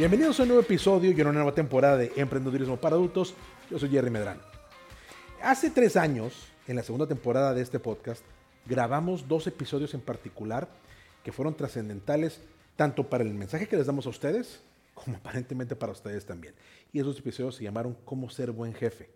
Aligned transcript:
Bienvenidos 0.00 0.40
a 0.40 0.44
un 0.44 0.48
nuevo 0.48 0.62
episodio 0.62 1.10
y 1.10 1.20
a 1.20 1.24
una 1.24 1.32
nueva 1.32 1.54
temporada 1.54 1.98
de 1.98 2.10
Emprendedurismo 2.16 2.78
para 2.78 2.96
Adultos. 2.96 3.34
Yo 3.70 3.78
soy 3.78 3.90
Jerry 3.90 4.08
Medrano. 4.08 4.40
Hace 5.42 5.68
tres 5.68 5.94
años, 5.94 6.48
en 6.66 6.76
la 6.76 6.82
segunda 6.82 7.06
temporada 7.06 7.52
de 7.52 7.60
este 7.60 7.78
podcast, 7.78 8.24
grabamos 8.64 9.28
dos 9.28 9.46
episodios 9.46 9.92
en 9.92 10.00
particular 10.00 10.70
que 11.22 11.32
fueron 11.32 11.54
trascendentales 11.54 12.40
tanto 12.76 13.10
para 13.10 13.24
el 13.24 13.34
mensaje 13.34 13.68
que 13.68 13.76
les 13.76 13.88
damos 13.88 14.06
a 14.06 14.08
ustedes 14.08 14.62
como 14.94 15.18
aparentemente 15.18 15.76
para 15.76 15.92
ustedes 15.92 16.24
también. 16.24 16.54
Y 16.94 17.00
esos 17.00 17.18
episodios 17.18 17.56
se 17.56 17.64
llamaron 17.64 17.94
Cómo 18.06 18.30
ser 18.30 18.52
buen 18.52 18.72
jefe. 18.72 19.10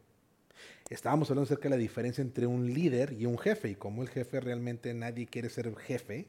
Estábamos 0.90 1.30
hablando 1.30 1.46
acerca 1.46 1.70
de 1.70 1.76
la 1.76 1.80
diferencia 1.80 2.20
entre 2.20 2.46
un 2.46 2.74
líder 2.74 3.14
y 3.14 3.24
un 3.24 3.38
jefe 3.38 3.70
y 3.70 3.74
cómo 3.74 4.02
el 4.02 4.10
jefe 4.10 4.38
realmente 4.38 4.92
nadie 4.92 5.28
quiere 5.28 5.48
ser 5.48 5.74
jefe 5.76 6.28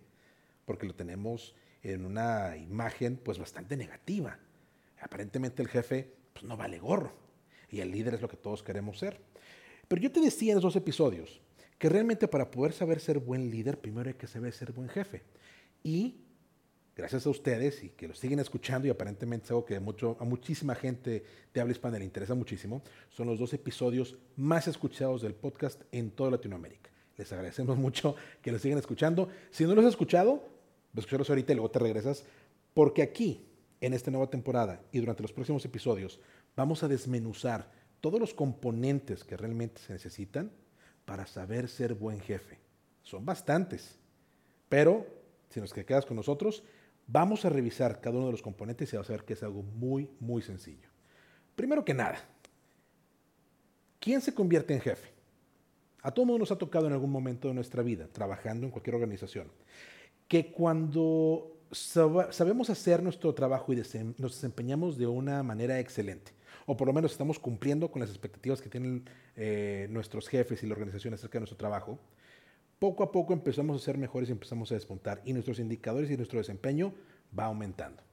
porque 0.65 0.87
lo 0.87 0.95
tenemos 0.95 1.53
en 1.83 2.05
una 2.05 2.55
imagen 2.55 3.17
pues 3.17 3.37
bastante 3.37 3.75
negativa. 3.75 4.39
Aparentemente 5.01 5.61
el 5.61 5.67
jefe 5.67 6.13
pues, 6.33 6.43
no 6.45 6.57
vale 6.57 6.79
gorro 6.79 7.13
y 7.69 7.79
el 7.79 7.91
líder 7.91 8.15
es 8.15 8.21
lo 8.21 8.29
que 8.29 8.37
todos 8.37 8.63
queremos 8.63 8.99
ser. 8.99 9.19
Pero 9.87 10.01
yo 10.01 10.11
te 10.11 10.21
decía 10.21 10.53
en 10.53 10.59
esos 10.59 10.75
episodios 10.75 11.41
que 11.77 11.89
realmente 11.89 12.27
para 12.27 12.49
poder 12.49 12.73
saber 12.73 12.99
ser 12.99 13.19
buen 13.19 13.49
líder, 13.51 13.79
primero 13.79 14.09
hay 14.09 14.15
que 14.15 14.27
saber 14.27 14.53
ser 14.53 14.71
buen 14.71 14.89
jefe. 14.89 15.23
Y 15.83 16.21
gracias 16.95 17.25
a 17.25 17.29
ustedes 17.29 17.83
y 17.83 17.89
que 17.89 18.07
lo 18.07 18.15
siguen 18.15 18.39
escuchando 18.39 18.87
y 18.87 18.91
aparentemente 18.91 19.45
es 19.45 19.51
algo 19.51 19.65
que 19.65 19.79
mucho, 19.79 20.17
a 20.19 20.23
muchísima 20.23 20.73
gente 20.75 21.23
de 21.53 21.61
habla 21.61 21.73
hispana 21.73 21.99
le 21.99 22.05
interesa 22.05 22.33
muchísimo, 22.33 22.81
son 23.09 23.27
los 23.27 23.37
dos 23.37 23.53
episodios 23.53 24.15
más 24.37 24.67
escuchados 24.67 25.21
del 25.21 25.35
podcast 25.35 25.81
en 25.91 26.11
toda 26.11 26.31
Latinoamérica. 26.31 26.89
Les 27.17 27.31
agradecemos 27.31 27.77
mucho 27.85 28.15
que 28.41 28.51
lo 28.51 28.59
sigan 28.59 28.79
escuchando. 28.79 29.29
Si 29.51 29.65
no 29.65 29.75
los 29.75 29.85
has 29.85 29.91
escuchado, 29.91 30.47
escucharlos 30.95 31.29
ahorita 31.29 31.51
y 31.51 31.55
luego 31.55 31.71
te 31.71 31.79
regresas, 31.79 32.23
porque 32.73 33.01
aquí 33.01 33.45
en 33.81 33.93
esta 33.93 34.11
nueva 34.11 34.29
temporada 34.29 34.81
y 34.91 34.99
durante 34.99 35.21
los 35.21 35.33
próximos 35.33 35.63
episodios 35.65 36.19
vamos 36.55 36.83
a 36.83 36.87
desmenuzar 36.87 37.69
todos 38.01 38.19
los 38.19 38.33
componentes 38.33 39.23
que 39.23 39.37
realmente 39.37 39.81
se 39.81 39.93
necesitan 39.93 40.51
para 41.05 41.25
saber 41.25 41.67
ser 41.67 41.93
buen 41.93 42.19
jefe. 42.19 42.59
Son 43.01 43.25
bastantes, 43.25 43.97
pero 44.69 45.05
si 45.49 45.59
nos 45.59 45.73
quedas 45.73 46.05
con 46.05 46.17
nosotros, 46.17 46.63
vamos 47.07 47.45
a 47.45 47.49
revisar 47.49 48.01
cada 48.01 48.17
uno 48.17 48.27
de 48.27 48.31
los 48.33 48.41
componentes 48.41 48.91
y 48.91 48.97
vas 48.97 49.09
a 49.09 49.13
ver 49.13 49.23
que 49.23 49.33
es 49.33 49.43
algo 49.43 49.63
muy, 49.63 50.09
muy 50.19 50.41
sencillo. 50.41 50.89
Primero 51.55 51.85
que 51.85 51.93
nada, 51.93 52.17
¿quién 53.99 54.21
se 54.21 54.33
convierte 54.33 54.73
en 54.73 54.81
jefe? 54.81 55.09
A 56.01 56.11
todo 56.11 56.25
mundo 56.25 56.39
nos 56.39 56.51
ha 56.51 56.57
tocado 56.57 56.87
en 56.87 56.93
algún 56.93 57.11
momento 57.11 57.47
de 57.47 57.53
nuestra 57.53 57.81
vida, 57.81 58.07
trabajando 58.11 58.65
en 58.65 58.71
cualquier 58.71 58.95
organización, 58.95 59.51
que 60.27 60.51
cuando 60.51 61.54
sabemos 61.75 62.69
hacer 62.69 63.03
nuestro 63.03 63.33
trabajo 63.33 63.73
y 63.73 63.77
nos 64.17 64.33
desempeñamos 64.33 64.97
de 64.97 65.07
una 65.07 65.43
manera 65.43 65.79
excelente, 65.79 66.31
o 66.65 66.77
por 66.77 66.87
lo 66.87 66.93
menos 66.93 67.11
estamos 67.11 67.39
cumpliendo 67.39 67.91
con 67.91 67.99
las 67.99 68.09
expectativas 68.09 68.61
que 68.61 68.69
tienen 68.69 69.03
eh, 69.35 69.87
nuestros 69.89 70.27
jefes 70.27 70.63
y 70.63 70.67
la 70.67 70.73
organización 70.73 71.13
acerca 71.13 71.33
de 71.33 71.41
nuestro 71.41 71.57
trabajo, 71.57 71.99
poco 72.79 73.03
a 73.03 73.11
poco 73.11 73.33
empezamos 73.33 73.81
a 73.81 73.85
ser 73.85 73.97
mejores 73.97 74.29
y 74.29 74.31
empezamos 74.31 74.71
a 74.71 74.75
despuntar 74.75 75.21
y 75.25 75.33
nuestros 75.33 75.59
indicadores 75.59 76.09
y 76.09 76.17
nuestro 76.17 76.39
desempeño 76.39 76.93
va 77.37 77.45
aumentando. 77.45 78.03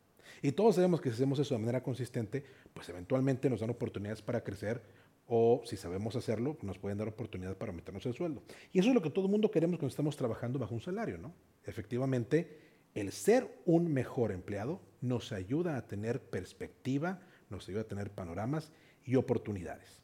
Y 0.40 0.52
todos 0.52 0.74
sabemos 0.74 1.00
que 1.00 1.10
si 1.10 1.14
hacemos 1.14 1.38
eso 1.38 1.54
de 1.54 1.60
manera 1.60 1.82
consistente, 1.82 2.44
pues 2.74 2.88
eventualmente 2.88 3.48
nos 3.48 3.60
dan 3.60 3.70
oportunidades 3.70 4.22
para 4.22 4.42
crecer 4.42 4.82
o 5.26 5.62
si 5.64 5.76
sabemos 5.76 6.16
hacerlo, 6.16 6.58
nos 6.62 6.78
pueden 6.78 6.98
dar 6.98 7.08
oportunidades 7.08 7.56
para 7.56 7.70
aumentarnos 7.70 8.04
el 8.06 8.14
sueldo. 8.14 8.42
Y 8.72 8.80
eso 8.80 8.88
es 8.88 8.94
lo 8.94 9.02
que 9.02 9.10
todo 9.10 9.26
el 9.26 9.30
mundo 9.30 9.50
queremos 9.50 9.78
cuando 9.78 9.90
estamos 9.90 10.16
trabajando 10.16 10.58
bajo 10.58 10.74
un 10.74 10.80
salario, 10.80 11.16
¿no? 11.16 11.32
Efectivamente, 11.64 12.71
el 12.94 13.12
ser 13.12 13.50
un 13.64 13.92
mejor 13.92 14.32
empleado 14.32 14.80
nos 15.00 15.32
ayuda 15.32 15.76
a 15.76 15.86
tener 15.86 16.20
perspectiva, 16.20 17.20
nos 17.50 17.68
ayuda 17.68 17.82
a 17.82 17.88
tener 17.88 18.10
panoramas 18.10 18.70
y 19.04 19.16
oportunidades. 19.16 20.00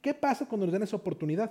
¿Qué 0.00 0.14
pasa 0.14 0.46
cuando 0.46 0.66
nos 0.66 0.72
dan 0.72 0.82
esa 0.82 0.96
oportunidad? 0.96 1.50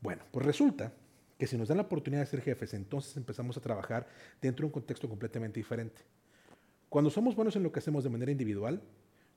Bueno, 0.00 0.24
pues 0.32 0.44
resulta 0.44 0.92
que 1.38 1.46
si 1.46 1.56
nos 1.56 1.68
dan 1.68 1.78
la 1.78 1.84
oportunidad 1.84 2.22
de 2.22 2.26
ser 2.26 2.40
jefes, 2.40 2.74
entonces 2.74 3.16
empezamos 3.16 3.56
a 3.56 3.60
trabajar 3.60 4.06
dentro 4.40 4.62
de 4.62 4.66
un 4.66 4.72
contexto 4.72 5.08
completamente 5.08 5.60
diferente. 5.60 6.02
Cuando 6.88 7.10
somos 7.10 7.34
buenos 7.34 7.56
en 7.56 7.62
lo 7.62 7.72
que 7.72 7.78
hacemos 7.78 8.04
de 8.04 8.10
manera 8.10 8.32
individual, 8.32 8.82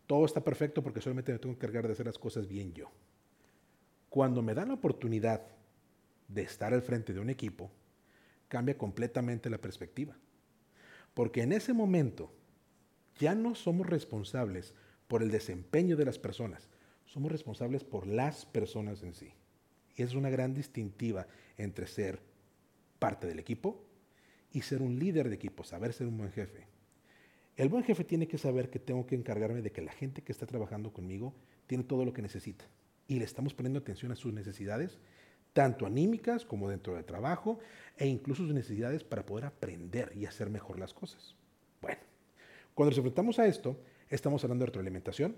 todo 0.08 0.26
está 0.26 0.44
perfecto 0.44 0.84
porque 0.84 1.02
solamente 1.02 1.32
me 1.32 1.40
tengo 1.40 1.58
que 1.58 1.66
encargar 1.66 1.88
de 1.88 1.94
hacer 1.94 2.06
las 2.06 2.20
cosas 2.20 2.48
bien 2.48 2.74
yo. 2.74 2.92
Cuando 4.10 4.42
me 4.42 4.54
dan 4.54 4.70
la 4.70 4.76
oportunidad 4.76 5.42
de 6.28 6.42
estar 6.42 6.74
al 6.74 6.82
frente 6.82 7.14
de 7.14 7.20
un 7.20 7.30
equipo, 7.30 7.72
cambia 8.48 8.78
completamente 8.78 9.50
la 9.50 9.58
perspectiva. 9.58 10.16
Porque 11.16 11.42
en 11.42 11.54
ese 11.54 11.74
momento 11.74 12.32
ya 13.18 13.34
no 13.34 13.56
somos 13.56 13.88
responsables 13.88 14.76
por 15.08 15.24
el 15.24 15.32
desempeño 15.32 15.96
de 15.96 16.06
las 16.06 16.20
personas, 16.20 16.70
somos 17.06 17.32
responsables 17.32 17.84
por 17.84 18.06
las 18.06 18.46
personas 18.46 19.02
en 19.02 19.16
sí. 19.16 19.34
Y 19.96 20.04
es 20.04 20.14
una 20.14 20.30
gran 20.30 20.54
distintiva 20.54 21.26
entre 21.58 21.88
ser 21.88 22.22
parte 23.00 23.26
del 23.26 23.40
equipo 23.40 23.84
y 24.52 24.62
ser 24.62 24.82
un 24.82 25.00
líder 25.00 25.30
de 25.30 25.36
equipo, 25.36 25.64
saber 25.64 25.94
ser 25.94 26.08
un 26.08 26.18
buen 26.18 26.32
jefe. 26.32 26.68
El 27.56 27.70
buen 27.70 27.86
jefe 27.86 28.04
tiene 28.04 28.28
que 28.28 28.38
saber 28.38 28.70
que 28.70 28.80
tengo 28.80 29.08
que 29.08 29.16
encargarme 29.16 29.62
de 29.62 29.72
que 29.72 29.82
la 29.82 29.94
gente 29.94 30.22
que 30.22 30.34
está 30.34 30.46
trabajando 30.46 30.92
conmigo 30.92 31.34
tiene 31.68 31.86
todo 31.86 32.04
lo 32.04 32.12
que 32.12 32.22
necesita 32.22 32.66
y 33.08 33.20
le 33.20 33.26
estamos 33.26 33.54
poniendo 33.54 33.80
atención 33.80 34.12
a 34.12 34.16
sus 34.16 34.34
necesidades 34.34 34.98
tanto 35.56 35.86
anímicas 35.86 36.44
como 36.44 36.70
dentro 36.70 36.96
del 36.96 37.06
trabajo, 37.06 37.60
e 37.96 38.06
incluso 38.08 38.44
sus 38.44 38.54
necesidades 38.54 39.06
para 39.06 39.26
poder 39.26 39.46
aprender 39.46 40.12
y 40.14 40.26
hacer 40.26 40.50
mejor 40.50 40.78
las 40.78 40.94
cosas. 40.94 41.34
Bueno, 41.82 42.02
cuando 42.74 42.92
nos 42.92 42.98
enfrentamos 42.98 43.40
a 43.40 43.48
esto, 43.48 43.80
estamos 44.10 44.44
hablando 44.44 44.64
de 44.64 44.66
retroalimentación, 44.68 45.38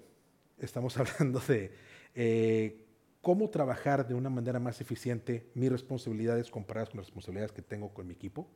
estamos 0.57 0.97
hablando 0.97 1.39
de 1.41 1.72
eh, 2.16 2.83
cómo 3.22 3.51
trabajar 3.51 4.07
de 4.07 4.16
una 4.16 4.31
manera 4.31 4.59
más 4.59 4.81
eficiente 4.81 5.51
mis 5.53 5.72
responsabilidades 5.72 6.50
comparadas 6.50 6.89
con 6.89 6.97
las 6.97 7.06
responsabilidades 7.06 7.51
que 7.51 7.61
tengo 7.61 7.94
con 7.94 8.07
mi 8.07 8.16
equipo, 8.16 8.50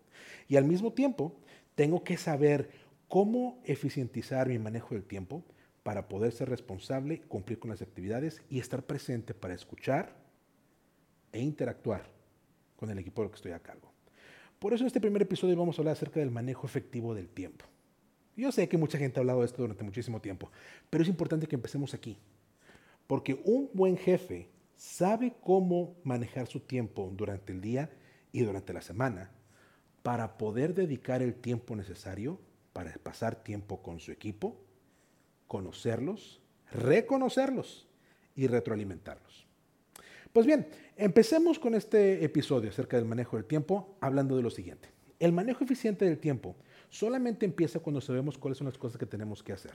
y 0.48 0.56
al 0.56 0.66
mismo 0.66 0.94
tiempo 0.94 1.40
tengo 1.76 2.04
que 2.04 2.18
saber 2.18 2.72
cómo 3.08 3.62
eficientizar 3.66 4.50
mi 4.50 4.58
manejo 4.58 4.96
del 4.96 5.04
tiempo 5.04 5.46
para 5.84 6.08
poder 6.08 6.32
ser 6.32 6.50
responsable, 6.50 7.22
cumplir 7.22 7.60
con 7.60 7.70
las 7.70 7.84
actividades 7.84 8.42
y 8.50 8.60
estar 8.60 8.82
presente 8.88 9.36
para 9.36 9.54
escuchar, 9.54 10.22
e 11.32 11.40
interactuar 11.42 12.06
con 12.76 12.90
el 12.90 13.00
equipo 13.00 13.22
de 13.22 13.28
lo 13.28 13.32
que 13.32 13.36
estoy 13.36 13.52
a 13.52 13.60
cargo. 13.60 13.92
Por 14.60 14.74
eso 14.74 14.84
en 14.84 14.88
este 14.88 15.02
primer 15.02 15.22
episodio 15.22 15.56
vamos 15.56 15.78
a 15.78 15.82
hablar 15.82 15.94
acerca 15.94 16.20
del 16.20 16.32
manejo 16.32 16.68
efectivo 16.68 17.16
del 17.16 17.30
tiempo. 17.30 17.66
Yo 18.36 18.52
sé 18.52 18.68
que 18.70 18.78
mucha 18.78 18.98
gente 18.98 19.20
ha 19.20 19.22
hablado 19.22 19.40
de 19.40 19.46
esto 19.46 19.62
durante 19.62 19.84
muchísimo 19.84 20.22
tiempo, 20.22 20.52
pero 20.90 21.04
es 21.04 21.10
importante 21.10 21.48
que 21.48 21.56
empecemos 21.56 21.94
aquí, 21.94 22.18
porque 23.08 23.42
un 23.46 23.70
buen 23.74 23.98
jefe 23.98 24.50
sabe 24.76 25.34
cómo 25.42 25.96
manejar 26.04 26.48
su 26.48 26.60
tiempo 26.60 27.12
durante 27.14 27.52
el 27.52 27.62
día 27.62 27.90
y 28.32 28.42
durante 28.42 28.74
la 28.74 28.82
semana 28.82 29.32
para 30.02 30.38
poder 30.38 30.74
dedicar 30.74 31.22
el 31.22 31.36
tiempo 31.36 31.76
necesario 31.76 32.40
para 32.74 32.92
pasar 32.94 33.44
tiempo 33.44 33.82
con 33.82 34.00
su 34.00 34.12
equipo, 34.12 34.58
conocerlos, 35.48 36.42
reconocerlos 36.72 37.88
y 38.36 38.48
retroalimentarlos. 38.48 39.51
Pues 40.34 40.46
bien, 40.46 40.66
empecemos 40.96 41.60
con 41.60 41.76
este 41.76 42.24
episodio 42.24 42.70
acerca 42.70 42.96
del 42.96 43.06
manejo 43.06 43.36
del 43.36 43.46
tiempo 43.46 43.98
hablando 44.00 44.38
de 44.38 44.44
lo 44.44 44.50
siguiente. 44.50 44.88
El 45.20 45.34
manejo 45.34 45.66
eficiente 45.66 46.06
del 46.06 46.20
tiempo 46.20 46.56
solamente 46.90 47.46
empieza 47.46 47.80
cuando 47.80 48.00
sabemos 48.00 48.38
cuáles 48.38 48.58
son 48.58 48.68
las 48.68 48.78
cosas 48.78 48.98
que 48.98 49.06
tenemos 49.06 49.44
que 49.44 49.52
hacer. 49.52 49.74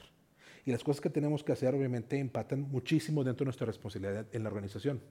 Y 0.65 0.73
las 0.73 0.83
cosas 0.83 1.03
que 1.03 1.11
tenemos 1.11 1.45
que 1.45 1.53
hacer 1.53 1.75
obviamente 1.75 2.19
empatan 2.19 2.63
muchísimo 2.63 3.23
dentro 3.23 3.45
de 3.45 3.49
nuestra 3.49 3.67
responsabilidad 3.67 4.27
en 4.33 4.43
la 4.45 4.49
organización. 4.49 5.03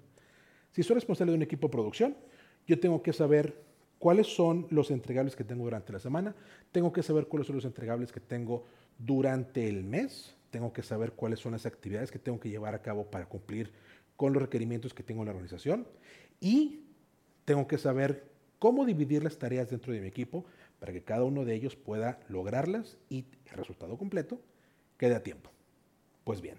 Si 0.71 0.81
soy 0.81 0.95
responsable 0.95 1.31
de 1.31 1.37
un 1.37 1.43
equipo 1.43 1.67
de 1.67 1.73
producción, 1.73 2.17
yo 2.65 2.79
tengo 2.79 3.03
que 3.03 3.13
saber 3.13 3.63
cuáles 3.99 4.25
son 4.25 4.65
los 4.71 4.89
entregables 4.89 5.35
que 5.35 5.43
tengo 5.43 5.63
durante 5.65 5.93
la 5.93 5.99
semana, 5.99 6.35
tengo 6.71 6.91
que 6.91 7.03
saber 7.03 7.27
cuáles 7.27 7.45
son 7.45 7.57
los 7.57 7.65
entregables 7.65 8.11
que 8.11 8.19
tengo 8.19 8.65
durante 8.97 9.69
el 9.69 9.83
mes, 9.83 10.35
tengo 10.55 10.71
que 10.71 10.83
saber 10.83 11.11
cuáles 11.11 11.39
son 11.41 11.51
las 11.51 11.65
actividades 11.65 12.11
que 12.11 12.17
tengo 12.17 12.39
que 12.39 12.49
llevar 12.49 12.73
a 12.75 12.81
cabo 12.81 13.11
para 13.11 13.25
cumplir 13.25 13.73
con 14.15 14.31
los 14.31 14.41
requerimientos 14.41 14.93
que 14.93 15.03
tengo 15.03 15.21
en 15.21 15.25
la 15.25 15.31
organización 15.31 15.85
y 16.39 16.85
tengo 17.43 17.67
que 17.67 17.77
saber 17.77 18.23
cómo 18.57 18.85
dividir 18.85 19.21
las 19.21 19.37
tareas 19.37 19.69
dentro 19.69 19.91
de 19.91 19.99
mi 19.99 20.07
equipo 20.07 20.45
para 20.79 20.93
que 20.93 21.03
cada 21.03 21.25
uno 21.25 21.43
de 21.43 21.55
ellos 21.55 21.75
pueda 21.75 22.21
lograrlas 22.29 22.97
y 23.09 23.25
el 23.51 23.57
resultado 23.57 23.97
completo 23.97 24.39
quede 24.97 25.15
a 25.15 25.23
tiempo. 25.23 25.51
Pues 26.23 26.39
bien, 26.39 26.55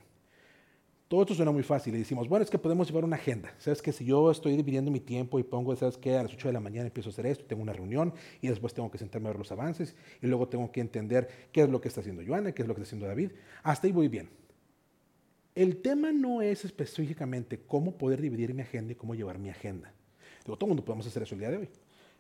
todo 1.09 1.23
esto 1.23 1.35
suena 1.35 1.53
muy 1.53 1.63
fácil 1.63 1.95
y 1.95 1.99
decimos, 1.99 2.29
bueno, 2.29 2.43
es 2.43 2.51
que 2.51 2.59
podemos 2.59 2.89
llevar 2.89 3.05
una 3.05 3.15
agenda. 3.15 3.55
Sabes 3.59 3.81
que 3.81 3.93
si 3.93 4.05
yo 4.05 4.29
estoy 4.31 4.57
dividiendo 4.57 4.91
mi 4.91 4.99
tiempo 4.99 5.39
y 5.39 5.45
pongo, 5.45 5.75
sabes 5.77 5.97
que 5.97 6.17
a 6.17 6.25
las 6.25 6.33
8 6.33 6.49
de 6.49 6.55
la 6.55 6.61
mañana 6.61 6.87
empiezo 6.87 7.11
a 7.11 7.13
hacer 7.13 7.27
esto, 7.27 7.45
tengo 7.45 7.63
una 7.63 7.73
reunión 7.73 8.13
y 8.41 8.49
después 8.49 8.75
tengo 8.75 8.91
que 8.91 8.99
sentarme 8.99 9.29
a 9.29 9.31
ver 9.31 9.39
los 9.39 9.53
avances 9.53 9.95
y 10.21 10.27
luego 10.27 10.49
tengo 10.49 10.73
que 10.73 10.81
entender 10.81 11.29
qué 11.53 11.63
es 11.63 11.69
lo 11.69 11.81
que 11.81 11.89
está 11.89 12.01
haciendo 12.01 12.25
Joana, 12.27 12.53
qué 12.53 12.63
es 12.63 12.69
lo 12.69 12.75
que 12.75 12.81
está 12.81 12.89
haciendo 12.89 13.07
David. 13.07 13.31
Hasta 13.63 13.87
ahí 13.87 13.93
voy 13.93 14.09
bien. 14.09 14.31
El 15.55 15.77
tema 15.81 16.11
no 16.11 16.43
es 16.43 16.65
específicamente 16.65 17.61
cómo 17.61 17.97
poder 17.97 18.21
dividir 18.21 18.53
mi 18.53 18.63
agenda 18.63 18.93
y 18.93 18.97
cómo 18.97 19.15
llevar 19.15 19.39
mi 19.39 19.49
agenda. 19.49 19.93
Digo, 20.45 20.57
todo 20.57 20.67
el 20.67 20.71
mundo 20.71 20.85
podemos 20.85 21.07
hacer 21.07 21.23
eso 21.23 21.35
el 21.35 21.41
día 21.41 21.51
de 21.51 21.59
hoy. 21.59 21.69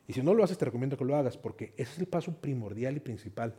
Y 0.07 0.13
si 0.13 0.23
no 0.23 0.33
lo 0.33 0.45
haces, 0.45 0.57
te 0.57 0.65
recomiendo 0.65 0.97
que 0.97 1.05
lo 1.05 1.17
hagas 1.17 1.37
porque 1.37 1.75
ese 1.77 1.93
es 1.93 1.99
el 1.99 2.07
paso 2.07 2.33
primordial 2.41 2.97
y 2.97 3.01
principal 3.01 3.57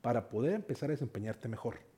para 0.00 0.30
poder 0.30 0.54
empezar 0.54 0.88
a 0.88 0.92
desempeñarte 0.92 1.48
mejor. 1.48 1.89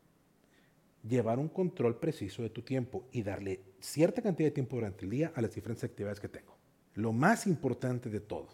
Llevar 1.09 1.39
un 1.39 1.49
control 1.49 1.99
preciso 1.99 2.43
de 2.43 2.51
tu 2.51 2.63
tiempo 2.63 3.09
y 3.13 3.23
darle 3.23 3.61
cierta 3.81 4.23
cantidad 4.23 4.49
de 4.49 4.53
tiempo 4.55 4.77
durante 4.77 5.05
el 5.05 5.11
día 5.11 5.33
a 5.35 5.43
las 5.43 5.55
diferentes 5.55 5.85
actividades 5.85 6.21
que 6.21 6.29
tengo. 6.29 6.57
Lo 6.95 7.13
más 7.13 7.47
importante 7.47 8.11
de 8.11 8.21
todo, 8.21 8.49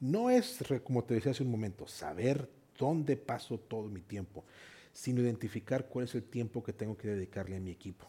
no 0.00 0.30
es, 0.30 0.58
como 0.84 1.04
te 1.04 1.14
decía 1.14 1.32
hace 1.32 1.42
un 1.42 1.50
momento, 1.50 1.86
saber 1.86 2.48
dónde 2.78 3.16
paso 3.16 3.58
todo 3.58 3.88
mi 3.88 4.00
tiempo, 4.00 4.44
sino 4.92 5.20
identificar 5.20 5.86
cuál 5.86 6.06
es 6.06 6.14
el 6.14 6.24
tiempo 6.24 6.62
que 6.62 6.72
tengo 6.72 6.96
que 6.96 7.08
dedicarle 7.08 7.56
a 7.56 7.60
mi 7.60 7.70
equipo. 7.70 8.08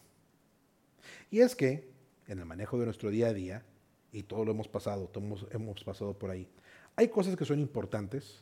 Y 1.29 1.39
es 1.39 1.55
que 1.55 1.89
en 2.27 2.39
el 2.39 2.45
manejo 2.45 2.79
de 2.79 2.85
nuestro 2.85 3.09
día 3.09 3.27
a 3.27 3.33
día, 3.33 3.65
y 4.13 4.23
todo 4.23 4.45
lo 4.45 4.51
hemos 4.51 4.67
pasado, 4.67 5.07
todos 5.07 5.47
hemos 5.51 5.83
pasado 5.83 6.17
por 6.17 6.29
ahí, 6.29 6.47
hay 6.95 7.09
cosas 7.09 7.35
que 7.35 7.45
son 7.45 7.59
importantes, 7.59 8.41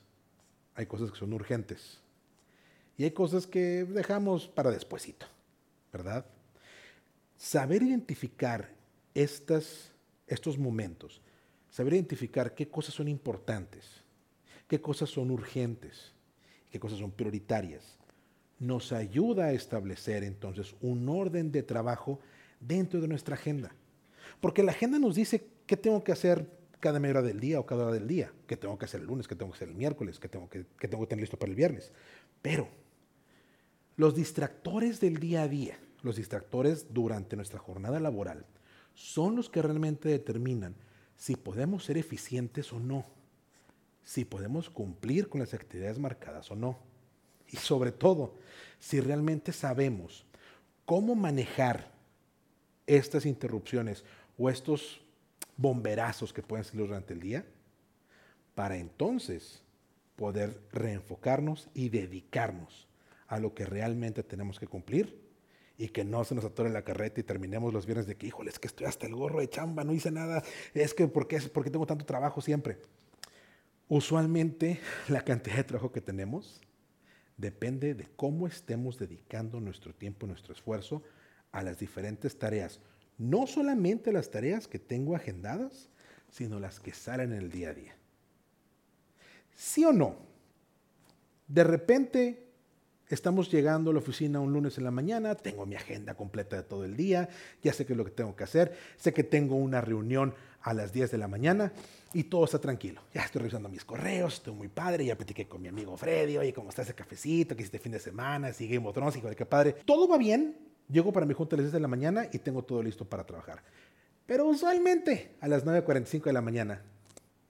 hay 0.75 0.85
cosas 0.85 1.11
que 1.11 1.17
son 1.17 1.33
urgentes, 1.33 1.99
y 2.97 3.05
hay 3.05 3.11
cosas 3.11 3.47
que 3.47 3.85
dejamos 3.85 4.47
para 4.47 4.71
despuesito, 4.71 5.25
¿verdad? 5.91 6.25
Saber 7.37 7.83
identificar 7.83 8.69
estos 9.13 9.91
momentos, 10.57 11.21
saber 11.69 11.93
identificar 11.93 12.53
qué 12.53 12.67
cosas 12.67 12.93
son 12.93 13.07
importantes, 13.07 14.03
qué 14.67 14.79
cosas 14.79 15.09
son 15.09 15.31
urgentes, 15.31 16.13
qué 16.69 16.79
cosas 16.79 16.99
son 16.99 17.11
prioritarias, 17.11 17.97
nos 18.59 18.91
ayuda 18.91 19.45
a 19.45 19.53
establecer 19.53 20.23
entonces 20.23 20.75
un 20.81 21.07
orden 21.07 21.51
de 21.51 21.63
trabajo 21.63 22.19
dentro 22.59 22.99
de 22.99 23.07
nuestra 23.07 23.35
agenda. 23.35 23.71
Porque 24.41 24.63
la 24.63 24.71
agenda 24.71 24.99
nos 24.99 25.15
dice 25.15 25.47
qué 25.65 25.77
tengo 25.77 26.03
que 26.03 26.11
hacer 26.11 26.45
cada 26.79 26.99
media 26.99 27.19
hora 27.19 27.27
del 27.27 27.39
día 27.39 27.59
o 27.59 27.65
cada 27.65 27.83
hora 27.83 27.93
del 27.93 28.07
día, 28.07 28.31
qué 28.47 28.57
tengo 28.57 28.77
que 28.77 28.85
hacer 28.85 29.01
el 29.01 29.07
lunes, 29.07 29.27
qué 29.27 29.35
tengo 29.35 29.51
que 29.51 29.57
hacer 29.57 29.69
el 29.69 29.75
miércoles, 29.75 30.19
qué 30.19 30.29
tengo 30.29 30.49
que, 30.49 30.65
qué 30.77 30.87
tengo 30.87 31.03
que 31.03 31.09
tener 31.09 31.21
listo 31.21 31.37
para 31.37 31.49
el 31.49 31.55
viernes. 31.55 31.91
Pero 32.41 32.69
los 33.99 34.15
distractores 34.15 35.01
del 35.01 35.19
día 35.19 35.41
a 35.41 35.49
día, 35.49 35.77
los 36.03 36.15
distractores 36.15 36.93
durante 36.93 37.35
nuestra 37.35 37.59
jornada 37.59 37.99
laboral, 37.99 38.45
son 38.93 39.35
los 39.35 39.49
que 39.49 39.61
realmente 39.61 40.07
determinan 40.07 40.73
si 41.17 41.35
podemos 41.35 41.83
ser 41.83 41.97
eficientes 41.97 42.71
o 42.71 42.79
no, 42.79 43.03
si 44.05 44.23
podemos 44.23 44.69
cumplir 44.69 45.27
con 45.27 45.41
las 45.41 45.53
actividades 45.53 45.99
marcadas 45.99 46.49
o 46.49 46.55
no. 46.55 46.79
Y 47.49 47.57
sobre 47.57 47.91
todo, 47.91 48.35
si 48.79 49.01
realmente 49.01 49.51
sabemos 49.51 50.25
cómo 50.85 51.13
manejar 51.13 51.91
estas 52.87 53.25
interrupciones 53.25 54.05
o 54.37 54.49
estos 54.49 55.01
bomberazos 55.57 56.31
que 56.31 56.41
pueden 56.41 56.63
salir 56.63 56.87
durante 56.87 57.11
el 57.11 57.19
día, 57.19 57.45
para 58.55 58.77
entonces 58.77 59.61
poder 60.15 60.57
reenfocarnos 60.71 61.67
y 61.73 61.89
dedicarnos 61.89 62.87
a 63.29 63.39
lo 63.39 63.53
que 63.53 63.65
realmente 63.65 64.23
tenemos 64.23 64.59
que 64.59 64.67
cumplir 64.67 65.21
y 65.77 65.89
que 65.89 66.03
no 66.03 66.23
se 66.25 66.35
nos 66.35 66.43
atore 66.43 66.69
la 66.71 66.83
carreta 66.83 67.21
y 67.21 67.23
terminemos 67.23 67.71
los 67.71 67.85
viernes 67.85 68.07
de 68.07 68.17
que, 68.17 68.27
híjole, 68.27 68.49
es 68.49 68.59
que 68.59 68.67
estoy 68.67 68.87
hasta 68.87 69.05
el 69.05 69.15
gorro 69.15 69.39
de 69.39 69.47
chamba, 69.47 69.83
no 69.83 69.93
hice 69.93 70.11
nada, 70.11 70.43
es 70.73 70.93
que, 70.93 71.07
¿por 71.07 71.27
qué, 71.27 71.39
¿por 71.41 71.63
tengo 71.69 71.85
tanto 71.85 72.05
trabajo 72.05 72.41
siempre? 72.41 72.79
Usualmente 73.87 74.79
la 75.07 75.21
cantidad 75.23 75.57
de 75.57 75.63
trabajo 75.63 75.91
que 75.91 76.01
tenemos 76.01 76.59
depende 77.37 77.93
de 77.93 78.07
cómo 78.15 78.47
estemos 78.47 78.97
dedicando 78.97 79.61
nuestro 79.61 79.93
tiempo 79.93 80.27
nuestro 80.27 80.53
esfuerzo 80.53 81.03
a 81.51 81.61
las 81.61 81.77
diferentes 81.79 82.37
tareas. 82.37 82.81
No 83.17 83.45
solamente 83.45 84.11
las 84.11 84.31
tareas 84.31 84.67
que 84.67 84.79
tengo 84.79 85.15
agendadas, 85.15 85.89
sino 86.29 86.59
las 86.59 86.79
que 86.79 86.93
salen 86.93 87.31
en 87.31 87.37
el 87.39 87.51
día 87.51 87.69
a 87.69 87.73
día. 87.73 87.95
¿Sí 89.53 89.85
o 89.85 89.93
no? 89.93 90.17
De 91.47 91.63
repente 91.63 92.48
estamos 93.15 93.51
llegando 93.51 93.91
a 93.91 93.93
la 93.93 93.99
oficina 93.99 94.39
un 94.39 94.53
lunes 94.53 94.77
en 94.77 94.83
la 94.83 94.91
mañana, 94.91 95.35
tengo 95.35 95.65
mi 95.65 95.75
agenda 95.75 96.15
completa 96.15 96.55
de 96.55 96.63
todo 96.63 96.85
el 96.85 96.95
día, 96.95 97.29
ya 97.63 97.73
sé 97.73 97.85
qué 97.85 97.93
es 97.93 97.97
lo 97.97 98.05
que 98.05 98.11
tengo 98.11 98.35
que 98.35 98.43
hacer, 98.43 98.77
sé 98.97 99.13
que 99.13 99.23
tengo 99.23 99.55
una 99.55 99.81
reunión 99.81 100.33
a 100.61 100.73
las 100.73 100.91
10 100.93 101.11
de 101.11 101.17
la 101.17 101.27
mañana 101.27 101.71
y 102.13 102.23
todo 102.25 102.45
está 102.45 102.59
tranquilo. 102.59 103.01
Ya 103.13 103.21
estoy 103.21 103.39
revisando 103.39 103.69
mis 103.69 103.85
correos, 103.85 104.35
estoy 104.35 104.53
muy 104.53 104.67
padre, 104.67 105.05
ya 105.05 105.15
platiqué 105.15 105.47
con 105.47 105.61
mi 105.61 105.67
amigo 105.67 105.95
Freddy, 105.97 106.37
oye, 106.37 106.53
¿cómo 106.53 106.69
está 106.69 106.83
ese 106.83 106.93
cafecito? 106.93 107.55
¿Qué 107.55 107.61
hiciste 107.61 107.79
fin 107.79 107.91
de 107.91 107.99
semana? 107.99 108.53
Sigue 108.53 108.75
en 108.75 108.83
hijo 108.83 109.29
de 109.29 109.35
qué 109.35 109.45
padre. 109.45 109.75
Todo 109.85 110.07
va 110.07 110.17
bien, 110.17 110.55
llego 110.89 111.11
para 111.11 111.25
mi 111.25 111.33
junta 111.33 111.55
a 111.55 111.57
las 111.57 111.65
10 111.65 111.73
de 111.73 111.79
la 111.79 111.87
mañana 111.87 112.27
y 112.31 112.39
tengo 112.39 112.63
todo 112.63 112.83
listo 112.83 113.05
para 113.05 113.25
trabajar. 113.25 113.63
Pero 114.25 114.45
usualmente 114.45 115.35
a 115.41 115.47
las 115.47 115.65
9.45 115.65 116.25
de 116.25 116.33
la 116.33 116.41
mañana 116.41 116.81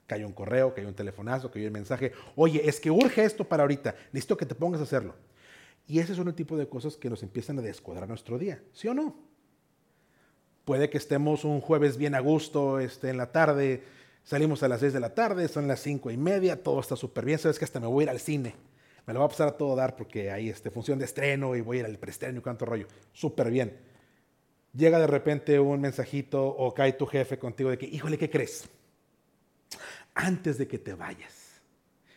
cae 0.06 0.24
un 0.24 0.32
correo, 0.32 0.74
cae 0.74 0.86
un 0.86 0.94
telefonazo, 0.94 1.50
cae 1.50 1.66
un 1.66 1.72
mensaje, 1.72 2.12
oye, 2.34 2.66
es 2.66 2.80
que 2.80 2.90
urge 2.90 3.22
esto 3.22 3.44
para 3.44 3.62
ahorita, 3.62 3.94
necesito 4.12 4.36
que 4.36 4.46
te 4.46 4.54
pongas 4.54 4.80
a 4.80 4.84
hacerlo. 4.84 5.14
Y 5.86 5.98
ese 5.98 6.14
son 6.14 6.28
el 6.28 6.34
tipo 6.34 6.56
de 6.56 6.68
cosas 6.68 6.96
que 6.96 7.10
nos 7.10 7.22
empiezan 7.22 7.58
a 7.58 7.62
descuadrar 7.62 8.08
nuestro 8.08 8.38
día, 8.38 8.62
¿sí 8.72 8.88
o 8.88 8.94
no? 8.94 9.16
Puede 10.64 10.88
que 10.88 10.98
estemos 10.98 11.44
un 11.44 11.60
jueves 11.60 11.96
bien 11.96 12.14
a 12.14 12.20
gusto 12.20 12.78
este, 12.78 13.10
en 13.10 13.16
la 13.16 13.32
tarde, 13.32 13.82
salimos 14.22 14.62
a 14.62 14.68
las 14.68 14.80
6 14.80 14.92
de 14.92 15.00
la 15.00 15.14
tarde, 15.14 15.48
son 15.48 15.66
las 15.66 15.80
5 15.80 16.10
y 16.10 16.16
media, 16.16 16.62
todo 16.62 16.80
está 16.80 16.96
súper 16.96 17.24
bien, 17.24 17.38
sabes 17.38 17.58
que 17.58 17.64
hasta 17.64 17.80
me 17.80 17.86
voy 17.86 18.02
a 18.02 18.04
ir 18.04 18.10
al 18.10 18.20
cine, 18.20 18.54
me 19.06 19.12
lo 19.12 19.20
voy 19.20 19.26
a 19.26 19.30
pasar 19.30 19.48
a 19.48 19.56
todo 19.56 19.74
dar 19.74 19.96
porque 19.96 20.30
hay 20.30 20.48
este, 20.48 20.70
función 20.70 20.98
de 20.98 21.06
estreno 21.06 21.56
y 21.56 21.60
voy 21.60 21.78
a 21.78 21.80
ir 21.80 21.86
al 21.86 21.98
preestreno 21.98 22.38
y 22.38 22.42
cuánto 22.42 22.66
rollo, 22.66 22.86
súper 23.12 23.50
bien. 23.50 23.76
Llega 24.72 25.00
de 25.00 25.08
repente 25.08 25.58
un 25.58 25.80
mensajito 25.80 26.46
o 26.46 26.72
cae 26.72 26.92
tu 26.92 27.06
jefe 27.06 27.38
contigo 27.38 27.70
de 27.70 27.78
que, 27.78 27.86
híjole, 27.86 28.16
¿qué 28.18 28.30
crees? 28.30 28.68
Antes 30.14 30.58
de 30.58 30.68
que 30.68 30.78
te 30.78 30.94
vayas, 30.94 31.39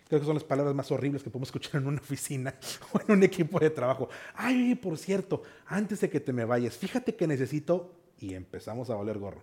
Creo 0.07 0.19
que 0.19 0.25
son 0.25 0.35
las 0.35 0.44
palabras 0.44 0.75
más 0.75 0.91
horribles 0.91 1.23
que 1.23 1.29
podemos 1.29 1.47
escuchar 1.47 1.81
en 1.81 1.88
una 1.88 2.00
oficina 2.00 2.53
o 2.94 3.00
en 3.01 3.11
un 3.17 3.23
equipo 3.23 3.59
de 3.59 3.69
trabajo. 3.69 4.09
Ay, 4.35 4.75
por 4.75 4.97
cierto, 4.97 5.44
antes 5.65 6.01
de 6.01 6.09
que 6.09 6.19
te 6.19 6.33
me 6.33 6.45
vayas, 6.45 6.77
fíjate 6.77 7.15
que 7.15 7.27
necesito 7.27 7.94
y 8.19 8.33
empezamos 8.33 8.89
a 8.89 8.95
valer 8.95 9.17
gorro. 9.17 9.41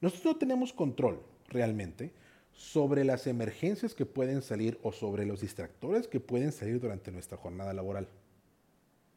Nosotros 0.00 0.34
no 0.34 0.38
tenemos 0.38 0.72
control 0.72 1.22
realmente 1.48 2.12
sobre 2.52 3.04
las 3.04 3.26
emergencias 3.26 3.94
que 3.94 4.06
pueden 4.06 4.42
salir 4.42 4.78
o 4.82 4.92
sobre 4.92 5.24
los 5.26 5.40
distractores 5.40 6.08
que 6.08 6.20
pueden 6.20 6.52
salir 6.52 6.80
durante 6.80 7.12
nuestra 7.12 7.38
jornada 7.38 7.72
laboral. 7.72 8.08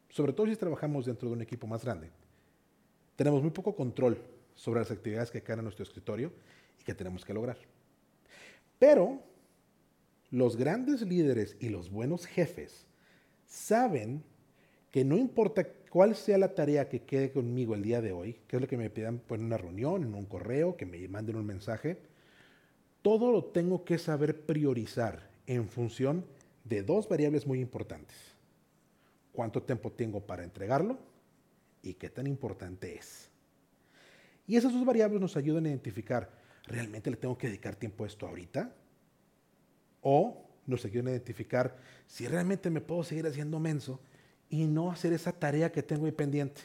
Sobre 0.08 0.32
todo 0.32 0.46
si 0.46 0.56
trabajamos 0.56 1.06
dentro 1.06 1.28
de 1.28 1.34
un 1.34 1.42
equipo 1.42 1.66
más 1.66 1.84
grande. 1.84 2.10
Tenemos 3.16 3.42
muy 3.42 3.50
poco 3.50 3.74
control 3.74 4.18
sobre 4.54 4.80
las 4.80 4.90
actividades 4.90 5.30
que 5.30 5.42
caen 5.42 5.60
en 5.60 5.64
nuestro 5.64 5.82
escritorio 5.82 6.32
y 6.80 6.84
que 6.84 6.94
tenemos 6.94 7.24
que 7.24 7.34
lograr. 7.34 7.58
Pero 8.78 9.20
los 10.30 10.56
grandes 10.56 11.02
líderes 11.02 11.56
y 11.60 11.68
los 11.68 11.90
buenos 11.90 12.26
jefes 12.26 12.86
saben 13.46 14.22
que 14.90 15.04
no 15.04 15.16
importa 15.16 15.66
cuál 15.90 16.16
sea 16.16 16.38
la 16.38 16.54
tarea 16.54 16.88
que 16.88 17.02
quede 17.02 17.30
conmigo 17.30 17.74
el 17.74 17.82
día 17.82 18.00
de 18.00 18.12
hoy, 18.12 18.40
que 18.46 18.56
es 18.56 18.62
lo 18.62 18.68
que 18.68 18.76
me 18.76 18.90
pidan 18.90 19.22
en 19.30 19.44
una 19.44 19.56
reunión, 19.56 20.02
en 20.02 20.14
un 20.14 20.26
correo, 20.26 20.76
que 20.76 20.86
me 20.86 21.06
manden 21.08 21.36
un 21.36 21.46
mensaje, 21.46 21.98
todo 23.02 23.30
lo 23.30 23.44
tengo 23.44 23.84
que 23.84 23.98
saber 23.98 24.40
priorizar 24.44 25.30
en 25.46 25.68
función 25.68 26.24
de 26.64 26.82
dos 26.82 27.08
variables 27.08 27.46
muy 27.46 27.60
importantes. 27.60 28.16
Cuánto 29.32 29.62
tiempo 29.62 29.92
tengo 29.92 30.20
para 30.20 30.44
entregarlo 30.44 30.98
y 31.82 31.94
qué 31.94 32.10
tan 32.10 32.26
importante 32.26 32.96
es. 32.96 33.30
Y 34.46 34.56
esas 34.56 34.72
dos 34.72 34.84
variables 34.84 35.20
nos 35.20 35.36
ayudan 35.36 35.66
a 35.66 35.68
identificar, 35.68 36.30
¿realmente 36.64 37.10
le 37.10 37.16
tengo 37.16 37.36
que 37.36 37.48
dedicar 37.48 37.76
tiempo 37.76 38.04
a 38.04 38.06
esto 38.06 38.26
ahorita? 38.26 38.74
O 40.08 40.46
nos 40.66 40.84
ayudan 40.84 41.08
a 41.08 41.10
identificar 41.10 41.76
si 42.06 42.28
realmente 42.28 42.70
me 42.70 42.80
puedo 42.80 43.02
seguir 43.02 43.26
haciendo 43.26 43.58
menso 43.58 43.98
y 44.48 44.64
no 44.64 44.92
hacer 44.92 45.12
esa 45.12 45.32
tarea 45.32 45.72
que 45.72 45.82
tengo 45.82 46.06
ahí 46.06 46.12
pendiente, 46.12 46.60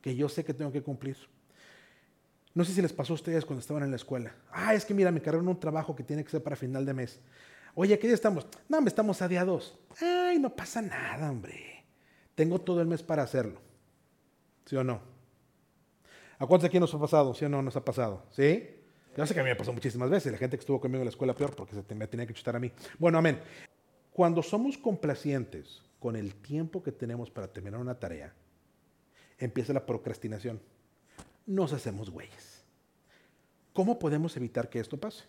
que 0.00 0.14
yo 0.14 0.28
sé 0.28 0.44
que 0.44 0.54
tengo 0.54 0.70
que 0.70 0.80
cumplir. 0.80 1.16
No 2.54 2.64
sé 2.64 2.72
si 2.72 2.80
les 2.80 2.92
pasó 2.92 3.14
a 3.14 3.16
ustedes 3.16 3.44
cuando 3.44 3.62
estaban 3.62 3.82
en 3.82 3.90
la 3.90 3.96
escuela. 3.96 4.32
Ah, 4.52 4.74
es 4.74 4.84
que 4.84 4.94
mira, 4.94 5.10
me 5.10 5.20
cargaron 5.20 5.48
un 5.48 5.58
trabajo 5.58 5.96
que 5.96 6.04
tiene 6.04 6.22
que 6.22 6.30
ser 6.30 6.40
para 6.40 6.54
final 6.54 6.86
de 6.86 6.94
mes. 6.94 7.18
Oye, 7.74 7.98
¿qué 7.98 8.06
día 8.06 8.14
estamos? 8.14 8.46
No, 8.68 8.80
me 8.80 8.88
estamos 8.88 9.20
a 9.22 9.26
día 9.26 9.44
dos. 9.44 9.76
Ay, 10.00 10.38
no 10.38 10.54
pasa 10.54 10.80
nada, 10.80 11.32
hombre. 11.32 11.84
Tengo 12.36 12.60
todo 12.60 12.80
el 12.80 12.86
mes 12.86 13.02
para 13.02 13.24
hacerlo. 13.24 13.60
¿Sí 14.66 14.76
o 14.76 14.84
no? 14.84 15.00
¿A 16.38 16.46
cuántos 16.46 16.68
aquí 16.68 16.78
nos 16.78 16.94
ha 16.94 17.00
pasado? 17.00 17.34
¿Sí 17.34 17.44
o 17.44 17.48
no 17.48 17.60
nos 17.60 17.74
ha 17.74 17.84
pasado? 17.84 18.24
¿Sí? 18.30 18.68
Yo 19.18 19.26
sé 19.26 19.34
que 19.34 19.40
a 19.40 19.42
mí 19.42 19.48
me 19.48 19.56
pasó 19.56 19.72
muchísimas 19.72 20.08
veces, 20.08 20.30
la 20.30 20.38
gente 20.38 20.56
que 20.56 20.60
estuvo 20.60 20.80
conmigo 20.80 21.02
en 21.02 21.06
la 21.06 21.10
escuela 21.10 21.34
peor 21.34 21.52
porque 21.56 21.74
se 21.74 21.94
me 21.96 22.06
tenía 22.06 22.24
que 22.24 22.34
chutar 22.34 22.54
a 22.54 22.60
mí. 22.60 22.70
Bueno, 23.00 23.18
amén. 23.18 23.40
Cuando 24.12 24.44
somos 24.44 24.78
complacientes 24.78 25.82
con 25.98 26.14
el 26.14 26.36
tiempo 26.36 26.84
que 26.84 26.92
tenemos 26.92 27.28
para 27.28 27.48
terminar 27.48 27.80
una 27.80 27.98
tarea, 27.98 28.32
empieza 29.36 29.72
la 29.72 29.84
procrastinación. 29.84 30.60
Nos 31.46 31.72
hacemos 31.72 32.10
güeyes. 32.10 32.64
¿Cómo 33.72 33.98
podemos 33.98 34.36
evitar 34.36 34.70
que 34.70 34.78
esto 34.78 34.96
pase? 34.98 35.24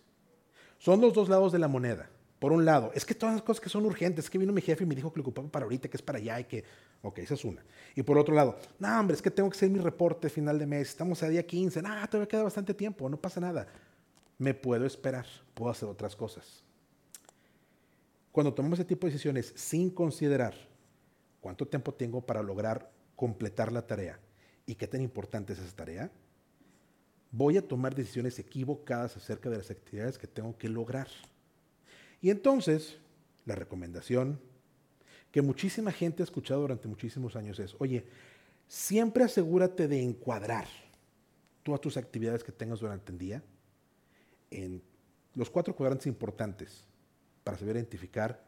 Son 0.78 1.00
los 1.00 1.12
dos 1.12 1.28
lados 1.28 1.50
de 1.50 1.58
la 1.58 1.66
moneda. 1.66 2.08
Por 2.40 2.52
un 2.52 2.64
lado, 2.64 2.90
es 2.94 3.04
que 3.04 3.14
todas 3.14 3.34
las 3.34 3.42
cosas 3.42 3.60
que 3.60 3.68
son 3.68 3.84
urgentes, 3.84 4.24
es 4.24 4.30
que 4.30 4.38
vino 4.38 4.50
mi 4.50 4.62
jefe 4.62 4.84
y 4.84 4.86
me 4.86 4.94
dijo 4.94 5.12
que 5.12 5.18
lo 5.18 5.22
ocupaba 5.22 5.46
para 5.48 5.64
ahorita, 5.64 5.88
que 5.88 5.98
es 5.98 6.02
para 6.02 6.18
allá 6.18 6.40
y 6.40 6.44
que... 6.44 6.64
Ok, 7.02 7.18
esa 7.18 7.34
es 7.34 7.44
una. 7.44 7.62
Y 7.94 8.02
por 8.02 8.16
otro 8.16 8.34
lado, 8.34 8.58
no, 8.78 8.98
hombre, 8.98 9.14
es 9.14 9.20
que 9.20 9.30
tengo 9.30 9.50
que 9.50 9.56
hacer 9.56 9.68
mi 9.68 9.78
reporte 9.78 10.30
final 10.30 10.58
de 10.58 10.66
mes, 10.66 10.88
estamos 10.88 11.22
a 11.22 11.28
día 11.28 11.46
15, 11.46 11.82
no, 11.82 11.88
todavía 12.08 12.28
queda 12.28 12.42
bastante 12.42 12.72
tiempo, 12.72 13.10
no 13.10 13.18
pasa 13.18 13.40
nada. 13.40 13.66
Me 14.38 14.54
puedo 14.54 14.86
esperar, 14.86 15.26
puedo 15.52 15.70
hacer 15.70 15.86
otras 15.86 16.16
cosas. 16.16 16.64
Cuando 18.32 18.54
tomamos 18.54 18.78
ese 18.78 18.88
tipo 18.88 19.06
de 19.06 19.12
decisiones 19.12 19.52
sin 19.54 19.90
considerar 19.90 20.54
cuánto 21.42 21.68
tiempo 21.68 21.92
tengo 21.92 22.22
para 22.22 22.42
lograr 22.42 22.90
completar 23.16 23.70
la 23.70 23.86
tarea 23.86 24.18
y 24.64 24.76
qué 24.76 24.86
tan 24.86 25.02
importante 25.02 25.52
es 25.52 25.58
esa 25.58 25.76
tarea, 25.76 26.10
voy 27.30 27.58
a 27.58 27.68
tomar 27.68 27.94
decisiones 27.94 28.38
equivocadas 28.38 29.14
acerca 29.16 29.50
de 29.50 29.58
las 29.58 29.70
actividades 29.70 30.16
que 30.16 30.26
tengo 30.26 30.56
que 30.56 30.70
lograr. 30.70 31.08
Y 32.20 32.30
entonces, 32.30 32.98
la 33.46 33.54
recomendación 33.54 34.40
que 35.30 35.42
muchísima 35.42 35.92
gente 35.92 36.22
ha 36.22 36.24
escuchado 36.24 36.60
durante 36.60 36.88
muchísimos 36.88 37.36
años 37.36 37.58
es, 37.58 37.74
oye, 37.78 38.04
siempre 38.66 39.24
asegúrate 39.24 39.88
de 39.88 40.02
encuadrar 40.02 40.66
todas 41.62 41.80
tus 41.80 41.96
actividades 41.96 42.44
que 42.44 42.52
tengas 42.52 42.80
durante 42.80 43.12
el 43.12 43.18
día 43.18 43.42
en 44.50 44.82
los 45.34 45.50
cuatro 45.50 45.74
cuadrantes 45.74 46.06
importantes 46.06 46.84
para 47.44 47.56
saber 47.56 47.76
identificar 47.76 48.44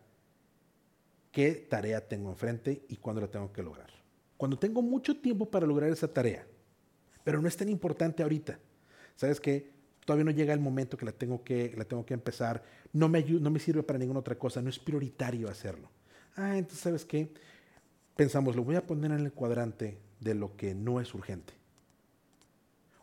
qué 1.31 1.52
tarea 1.52 2.07
tengo 2.07 2.31
enfrente 2.31 2.85
y 2.88 2.97
cuándo 2.97 3.21
la 3.21 3.29
tengo 3.29 3.52
que 3.52 3.62
lograr. 3.62 3.91
Cuando 4.37 4.59
tengo 4.59 4.83
mucho 4.83 5.17
tiempo 5.17 5.49
para 5.49 5.67
lograr 5.67 5.91
esa 5.91 6.09
tarea, 6.09 6.47
pero 7.25 7.41
no 7.41 7.49
es 7.49 7.57
tan 7.57 7.69
importante 7.69 8.23
ahorita, 8.23 8.59
¿sabes 9.17 9.41
qué? 9.41 9.71
Todavía 10.05 10.25
no 10.25 10.31
llega 10.33 10.53
el 10.53 10.61
momento 10.61 10.97
que 10.97 11.05
la 11.05 11.13
tengo 11.13 11.45
que, 11.45 11.73
la 11.77 11.85
tengo 11.85 12.05
que 12.05 12.15
empezar, 12.15 12.63
no 12.93 13.09
me, 13.09 13.23
no 13.23 13.51
me 13.51 13.61
sirve 13.61 13.83
para 13.83 13.99
ninguna 13.99 14.21
otra 14.21 14.37
cosa, 14.37 14.61
no 14.61 14.69
es 14.69 14.79
prioritario 14.79 15.49
hacerlo. 15.49 15.89
Ah, 16.37 16.59
entonces, 16.59 16.81
¿sabes 16.81 17.05
qué? 17.05 17.33
Pensamos, 18.17 18.57
lo 18.57 18.65
voy 18.65 18.77
a 18.77 18.87
poner 18.87 19.13
en 19.13 19.21
el 19.21 19.33
cuadrante 19.33 19.99
de 20.21 20.35
lo 20.35 20.57
que 20.57 20.75
no 20.75 21.01
es 21.01 21.15
urgente. 21.15 21.55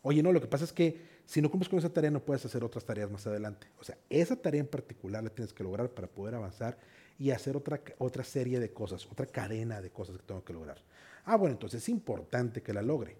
Oye, 0.01 0.23
no, 0.23 0.31
lo 0.31 0.41
que 0.41 0.47
pasa 0.47 0.63
es 0.63 0.73
que 0.73 1.19
si 1.25 1.41
no 1.41 1.49
cumples 1.51 1.69
con 1.69 1.79
esa 1.79 1.93
tarea 1.93 2.11
no 2.11 2.23
puedes 2.23 2.43
hacer 2.45 2.63
otras 2.63 2.85
tareas 2.85 3.11
más 3.11 3.27
adelante. 3.27 3.67
O 3.79 3.83
sea, 3.83 3.97
esa 4.09 4.35
tarea 4.35 4.61
en 4.61 4.67
particular 4.67 5.23
la 5.23 5.29
tienes 5.29 5.53
que 5.53 5.63
lograr 5.63 5.89
para 5.89 6.07
poder 6.07 6.35
avanzar 6.35 6.77
y 7.19 7.31
hacer 7.31 7.55
otra, 7.55 7.81
otra 7.97 8.23
serie 8.23 8.59
de 8.59 8.71
cosas, 8.71 9.05
otra 9.05 9.25
cadena 9.25 9.81
de 9.81 9.89
cosas 9.91 10.17
que 10.17 10.23
tengo 10.23 10.43
que 10.43 10.53
lograr. 10.53 10.81
Ah, 11.25 11.35
bueno, 11.35 11.53
entonces 11.53 11.83
es 11.83 11.89
importante 11.89 12.63
que 12.63 12.73
la 12.73 12.81
logre. 12.81 13.17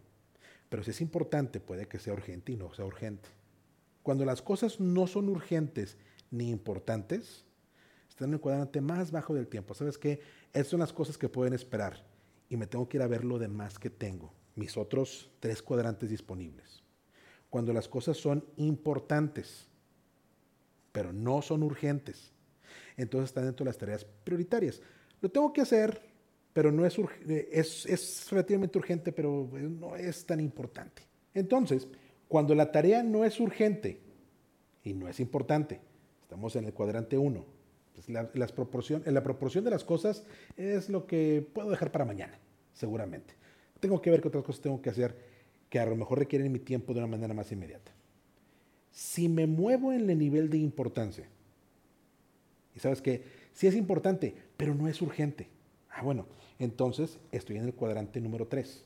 Pero 0.70 0.84
si 0.84 0.92
es 0.92 1.02
importante, 1.02 1.60
puede 1.60 1.88
que 1.88 2.00
sea 2.00 2.14
urgente 2.14 2.52
y 2.54 2.56
no 2.56 2.74
sea 2.74 2.86
urgente. 2.86 3.30
Cuando 4.10 4.25
las 4.25 4.42
cosas 4.42 4.80
no 4.80 5.06
son 5.06 5.30
urgentes 5.30 5.96
ni 6.32 6.50
importantes, 6.50 7.46
están 8.10 8.30
en 8.30 8.34
el 8.34 8.39
cuadrante 8.39 8.82
más 8.82 9.12
bajo 9.12 9.36
del 9.36 9.46
tiempo. 9.48 9.75
¿Sabes 9.75 10.00
qué? 10.00 10.20
Estas 10.51 10.70
son 10.70 10.80
las 10.80 10.92
cosas 10.92 11.16
que 11.16 11.30
pueden 11.30 11.54
esperar 11.54 12.04
y 12.50 12.58
me 12.58 12.66
tengo 12.66 12.89
que 12.89 12.98
ir 12.98 13.04
a 13.04 13.08
ver 13.08 13.24
lo 13.24 13.38
demás 13.38 13.78
que 13.78 13.92
tengo, 13.92 14.34
mis 14.56 14.78
otros 14.78 15.30
tres 15.39 15.62
cuadrantes 15.62 16.10
disponibles. 16.10 16.82
Cuando 17.51 17.72
las 17.72 17.88
cosas 17.88 18.18
son 18.18 18.44
importantes, 18.58 19.68
pero 20.92 21.13
no 21.13 21.44
son 21.44 21.62
urgentes, 21.62 22.34
entonces 22.98 23.30
están 23.30 23.46
dentro 23.46 23.63
de 23.63 23.70
las 23.70 23.78
tareas 23.78 24.08
prioritarias. 24.24 24.82
Lo 25.22 25.30
tengo 25.30 25.54
que 25.54 25.62
hacer, 25.62 26.01
pero 26.51 26.72
no 26.72 26.84
es, 26.84 26.98
es, 27.28 27.86
es 27.86 28.32
relativamente 28.32 28.80
urgente, 28.80 29.12
pero 29.12 29.48
no 29.54 29.96
es 29.96 30.25
tan 30.25 30.39
importante. 30.39 31.04
Entonces, 31.36 31.88
cuando 32.30 32.56
la 32.56 32.72
tarea 32.72 33.04
no 33.04 33.26
es 33.26 33.40
urgente 33.42 34.00
y 34.84 34.94
no 34.94 35.10
es 35.10 35.20
importante, 35.20 35.82
estamos 36.22 36.56
en 36.56 36.66
el 36.66 36.74
cuadrante 36.74 37.18
1, 37.18 37.46
pues 37.96 38.08
la, 38.08 38.30
las 38.36 38.54
proporción, 38.54 39.04
la 39.06 39.24
proporción 39.24 39.66
de 39.66 39.72
las 39.72 39.84
cosas 39.84 40.24
es 40.56 40.90
lo 40.90 41.08
que 41.08 41.46
puedo 41.54 41.72
dejar 41.72 41.92
para 41.92 42.06
mañana, 42.06 42.40
seguramente. 42.72 43.34
Tengo 43.80 44.02
que 44.02 44.12
ver 44.12 44.22
qué 44.22 44.28
otras 44.28 44.44
cosas 44.44 44.62
tengo 44.62 44.82
que 44.82 44.92
hacer 44.92 45.18
que 45.70 45.80
a 45.80 45.86
lo 45.88 45.96
mejor 45.96 46.20
requieren 46.20 46.52
mi 46.52 46.60
tiempo 46.60 46.94
de 46.94 47.00
una 47.00 47.08
manera 47.08 47.34
más 47.34 47.52
inmediata. 47.52 47.92
Si 48.92 49.28
me 49.28 49.48
muevo 49.48 49.92
en 49.92 50.10
el 50.10 50.18
nivel 50.18 50.50
de 50.50 50.60
importancia, 50.60 51.28
y 52.76 52.80
sabes 52.80 53.02
que 53.02 53.24
sí 53.54 53.66
es 53.66 53.76
importante, 53.76 54.36
pero 54.56 54.76
no 54.76 54.88
es 54.88 55.02
urgente. 55.02 55.50
Ah, 55.90 56.04
bueno, 56.04 56.28
entonces 56.60 57.20
estoy 57.32 57.58
en 57.58 57.66
el 57.66 57.74
cuadrante 57.74 58.22
número 58.22 58.48
3. 58.48 58.86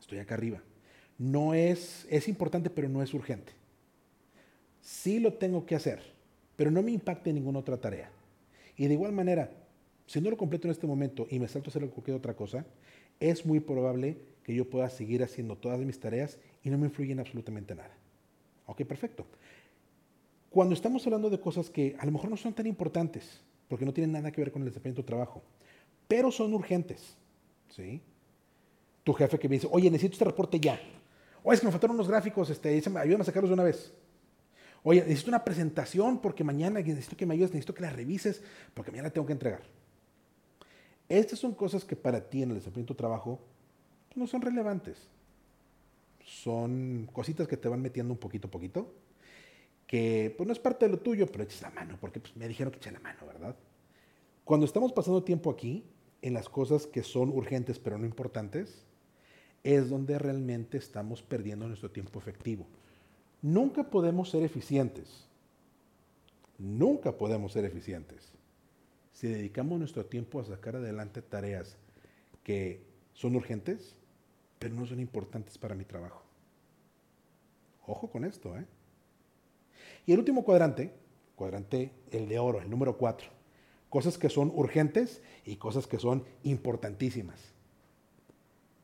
Estoy 0.00 0.18
acá 0.18 0.34
arriba. 0.34 0.62
No 1.18 1.52
es, 1.52 2.06
es 2.08 2.28
importante, 2.28 2.70
pero 2.70 2.88
no 2.88 3.02
es 3.02 3.12
urgente. 3.12 3.52
Sí 4.80 5.18
lo 5.18 5.34
tengo 5.34 5.66
que 5.66 5.74
hacer, 5.74 6.00
pero 6.56 6.70
no 6.70 6.82
me 6.82 6.92
impacta 6.92 7.28
en 7.28 7.36
ninguna 7.36 7.58
otra 7.58 7.76
tarea. 7.76 8.10
Y 8.76 8.86
de 8.86 8.94
igual 8.94 9.12
manera, 9.12 9.50
si 10.06 10.20
no 10.20 10.30
lo 10.30 10.36
completo 10.36 10.68
en 10.68 10.72
este 10.72 10.86
momento 10.86 11.26
y 11.28 11.38
me 11.38 11.48
salto 11.48 11.68
a 11.68 11.70
hacer 11.70 11.90
cualquier 11.90 12.16
otra 12.16 12.34
cosa, 12.34 12.64
es 13.20 13.44
muy 13.44 13.60
probable 13.60 14.16
que 14.44 14.54
yo 14.54 14.70
pueda 14.70 14.88
seguir 14.88 15.22
haciendo 15.22 15.56
todas 15.56 15.78
mis 15.80 16.00
tareas 16.00 16.38
y 16.62 16.70
no 16.70 16.78
me 16.78 16.86
influyen 16.86 17.20
absolutamente 17.20 17.74
nada. 17.74 17.90
Ok, 18.66 18.84
perfecto. 18.84 19.26
Cuando 20.50 20.74
estamos 20.74 21.04
hablando 21.06 21.28
de 21.28 21.40
cosas 21.40 21.68
que 21.68 21.96
a 21.98 22.06
lo 22.06 22.12
mejor 22.12 22.30
no 22.30 22.36
son 22.36 22.54
tan 22.54 22.66
importantes, 22.66 23.42
porque 23.68 23.84
no 23.84 23.92
tienen 23.92 24.12
nada 24.12 24.32
que 24.32 24.40
ver 24.40 24.50
con 24.50 24.62
el 24.62 24.68
desempeño 24.68 24.94
de 24.94 25.02
tu 25.02 25.06
trabajo, 25.06 25.42
pero 26.06 26.32
son 26.32 26.54
urgentes, 26.54 27.16
¿sí? 27.68 28.00
Tu 29.04 29.12
jefe 29.12 29.38
que 29.38 29.48
me 29.48 29.56
dice, 29.56 29.68
oye, 29.70 29.90
necesito 29.90 30.14
este 30.14 30.24
reporte 30.24 30.58
ya. 30.58 30.80
Oye, 31.42 31.54
es 31.54 31.60
que 31.60 31.66
me 31.66 31.72
faltaron 31.72 31.94
unos 31.96 32.08
gráficos, 32.08 32.50
este, 32.50 32.68
ayúdame 32.68 33.22
a 33.22 33.24
sacarlos 33.24 33.50
de 33.50 33.54
una 33.54 33.64
vez. 33.64 33.92
Oye, 34.82 35.00
necesito 35.02 35.30
una 35.30 35.44
presentación 35.44 36.20
porque 36.20 36.44
mañana 36.44 36.80
necesito 36.80 37.16
que 37.16 37.26
me 37.26 37.34
ayudes, 37.34 37.50
necesito 37.50 37.74
que 37.74 37.82
la 37.82 37.90
revises 37.90 38.42
porque 38.74 38.90
mañana 38.90 39.10
tengo 39.10 39.26
que 39.26 39.32
entregar. 39.32 39.62
Estas 41.08 41.38
son 41.38 41.54
cosas 41.54 41.84
que 41.84 41.96
para 41.96 42.28
ti 42.28 42.42
en 42.42 42.50
el 42.50 42.56
desempeño 42.56 42.84
de 42.84 42.88
tu 42.88 42.94
trabajo 42.94 43.40
no 44.14 44.26
son 44.26 44.42
relevantes. 44.42 45.08
Son 46.24 47.08
cositas 47.12 47.48
que 47.48 47.56
te 47.56 47.68
van 47.68 47.80
metiendo 47.80 48.12
un 48.12 48.18
poquito 48.18 48.48
a 48.48 48.50
poquito, 48.50 48.92
que 49.86 50.34
pues 50.36 50.46
no 50.46 50.52
es 50.52 50.58
parte 50.58 50.84
de 50.84 50.92
lo 50.92 50.98
tuyo, 50.98 51.26
pero 51.26 51.44
eches 51.44 51.62
la 51.62 51.70
mano, 51.70 51.96
porque 52.00 52.20
pues, 52.20 52.36
me 52.36 52.46
dijeron 52.46 52.70
que 52.70 52.78
eche 52.78 52.90
la 52.90 53.00
mano, 53.00 53.26
¿verdad? 53.26 53.56
Cuando 54.44 54.66
estamos 54.66 54.92
pasando 54.92 55.24
tiempo 55.24 55.50
aquí, 55.50 55.84
en 56.20 56.34
las 56.34 56.48
cosas 56.48 56.86
que 56.86 57.02
son 57.02 57.30
urgentes 57.30 57.78
pero 57.78 57.96
no 57.98 58.04
importantes, 58.04 58.84
es 59.64 59.88
donde 59.88 60.18
realmente 60.18 60.78
estamos 60.78 61.22
perdiendo 61.22 61.66
nuestro 61.66 61.90
tiempo 61.90 62.18
efectivo. 62.18 62.66
Nunca 63.42 63.84
podemos 63.84 64.30
ser 64.30 64.42
eficientes. 64.42 65.26
Nunca 66.58 67.12
podemos 67.12 67.52
ser 67.52 67.64
eficientes 67.64 68.32
si 69.18 69.26
dedicamos 69.26 69.80
nuestro 69.80 70.06
tiempo 70.06 70.38
a 70.38 70.44
sacar 70.44 70.76
adelante 70.76 71.22
tareas 71.22 71.76
que 72.44 72.80
son 73.14 73.34
urgentes, 73.34 73.96
pero 74.60 74.76
no 74.76 74.86
son 74.86 75.00
importantes 75.00 75.58
para 75.58 75.74
mi 75.74 75.84
trabajo. 75.84 76.22
Ojo 77.84 78.08
con 78.08 78.24
esto, 78.24 78.56
¿eh? 78.56 78.64
Y 80.06 80.12
el 80.12 80.20
último 80.20 80.44
cuadrante, 80.44 80.94
cuadrante 81.34 81.90
el 82.12 82.28
de 82.28 82.38
oro, 82.38 82.60
el 82.60 82.70
número 82.70 82.96
4, 82.96 83.28
cosas 83.88 84.18
que 84.18 84.28
son 84.28 84.52
urgentes 84.54 85.20
y 85.44 85.56
cosas 85.56 85.88
que 85.88 85.98
son 85.98 86.22
importantísimas. 86.44 87.40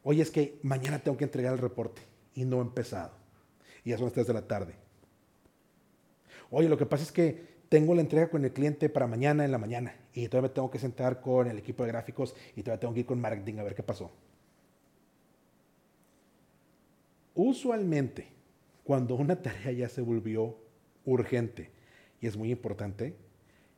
Oye, 0.05 0.23
es 0.23 0.31
que 0.31 0.61
mañana 0.63 0.99
tengo 1.01 1.17
que 1.17 1.25
entregar 1.25 1.55
el 1.55 1.59
reporte 1.59 2.03
y 2.35 2.45
no 2.45 2.59
he 2.59 2.61
empezado. 2.61 3.13
Y 3.85 3.91
ya 3.91 3.97
son 3.97 4.07
las 4.07 4.13
3 4.13 4.27
de 4.27 4.35
la 4.35 4.47
tarde. 4.47 4.75
Oye, 6.51 6.69
lo 6.69 6.79
que 6.79 6.87
pasa 6.87 7.03
es 7.03 7.11
que 7.11 7.55
tengo 7.71 7.95
la 7.95 8.03
entrega 8.03 8.29
con 8.31 8.45
el 8.45 8.53
cliente 8.53 8.89
para 8.89 9.07
mañana 9.07 9.45
en 9.45 9.51
la 9.51 9.59
mañana 9.59 9.97
y 10.13 10.29
todavía 10.29 10.51
me 10.51 10.55
tengo 10.55 10.71
que 10.71 10.79
sentar 10.79 11.21
con 11.21 11.49
el 11.49 11.59
equipo 11.59 11.83
de 11.83 11.89
gráficos 11.89 12.37
y 12.55 12.63
todavía 12.63 12.81
tengo 12.81 12.95
que 12.95 13.01
ir 13.01 13.07
con 13.07 13.21
marketing 13.21 13.59
a 13.59 13.63
ver 13.63 13.75
qué 13.75 13.83
pasó. 13.83 14.13
Usualmente, 17.35 18.29
cuando 18.85 19.17
una 19.17 19.41
tarea 19.41 19.73
ya 19.73 19.89
se 19.89 20.03
volvió 20.03 20.57
urgente 21.05 21.71
y 22.21 22.27
es 22.27 22.37
muy 22.37 22.51
importante, 22.53 23.17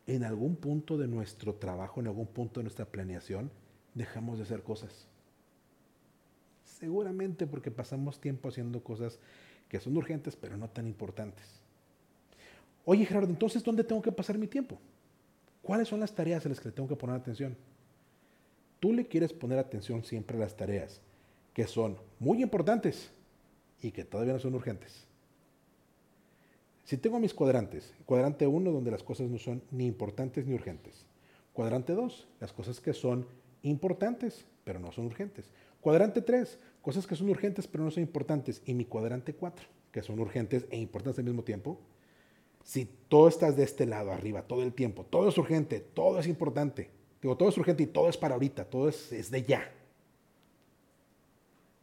en 0.07 0.25
algún 0.25 0.57
punto 0.57 0.99
de 0.99 1.07
nuestro 1.07 1.55
trabajo, 1.55 2.01
en 2.01 2.09
algún 2.09 2.27
punto 2.27 2.61
de 2.61 2.65
nuestra 2.65 2.85
planeación, 2.85 3.51
dejamos 3.95 4.39
de 4.39 4.45
hacer 4.45 4.63
cosas. 4.63 5.09
Seguramente 6.79 7.47
porque 7.47 7.71
pasamos 7.71 8.21
tiempo 8.21 8.49
haciendo 8.49 8.83
cosas 8.83 9.19
que 9.69 9.81
son 9.81 9.97
urgentes 9.97 10.37
pero 10.37 10.57
no 10.57 10.69
tan 10.69 10.87
importantes. 10.87 11.45
Oye, 12.85 13.05
Gerardo, 13.05 13.31
entonces, 13.31 13.65
¿dónde 13.65 13.83
tengo 13.83 14.03
que 14.03 14.13
pasar 14.13 14.39
mi 14.39 14.47
tiempo? 14.47 14.79
¿Cuáles 15.63 15.89
son 15.89 16.01
las 16.01 16.15
tareas 16.15 16.45
a 16.47 16.49
las 16.49 16.61
que 16.61 16.69
le 16.69 16.75
tengo 16.75 16.89
que 16.89 16.97
poner 16.97 17.17
atención? 17.17 17.57
Tú 18.79 18.93
le 18.93 19.07
quieres 19.07 19.33
poner 19.33 19.59
atención 19.59 20.05
siempre 20.05 20.37
a 20.37 20.41
las 20.41 20.57
tareas 20.57 21.01
que 21.53 21.67
son 21.67 21.97
muy 22.21 22.43
importantes 22.43 23.11
y 23.83 23.91
que 23.91 24.05
todavía 24.05 24.35
no 24.35 24.39
son 24.39 24.55
urgentes. 24.55 25.07
Si 26.85 26.97
tengo 26.99 27.19
mis 27.19 27.35
cuadrantes, 27.35 27.95
cuadrante 28.05 28.47
1 28.47 28.71
donde 28.71 28.91
las 28.91 29.03
cosas 29.03 29.29
no 29.29 29.39
son 29.39 29.63
ni 29.73 29.87
importantes 29.87 30.47
ni 30.47 30.55
urgentes. 30.55 31.07
Cuadrante 31.53 31.95
2, 31.95 32.29
las 32.39 32.53
cosas 32.53 32.81
que 32.81 32.93
son 32.93 33.27
importantes 33.63 34.45
pero 34.67 34.79
no 34.79 34.93
son 34.93 35.07
urgentes. 35.07 35.47
Cuadrante 35.87 36.21
3, 36.21 36.59
cosas 36.83 37.07
que 37.07 37.15
son 37.15 37.29
urgentes 37.29 37.69
pero 37.69 37.85
no 37.85 37.93
son 37.93 38.03
importantes. 38.03 38.61
Y 38.65 38.75
mi 38.75 38.87
cuadrante 38.87 39.35
4, 39.35 39.69
que 39.93 40.03
son 40.03 40.19
urgentes 40.19 40.67
e 40.69 40.79
importantes 40.79 41.21
al 41.21 41.27
mismo 41.27 41.45
tiempo, 41.45 41.79
si 42.65 42.87
todo 43.07 43.29
estás 43.29 43.57
de 43.57 43.63
este 43.63 43.87
lado 43.87 44.11
arriba 44.11 44.43
todo 44.43 44.65
el 44.65 44.73
tiempo, 44.73 45.05
todo 45.05 45.29
es 45.29 45.39
urgente, 45.39 45.79
todo 45.79 46.19
es 46.19 46.27
importante, 46.27 46.91
digo, 47.23 47.37
todo 47.37 47.51
es 47.51 47.57
urgente 47.57 47.85
y 47.85 47.87
todo 47.87 48.09
es 48.09 48.17
para 48.17 48.35
ahorita, 48.35 48.65
todo 48.65 48.89
es, 48.89 49.13
es 49.13 49.31
de 49.31 49.45
ya, 49.45 49.63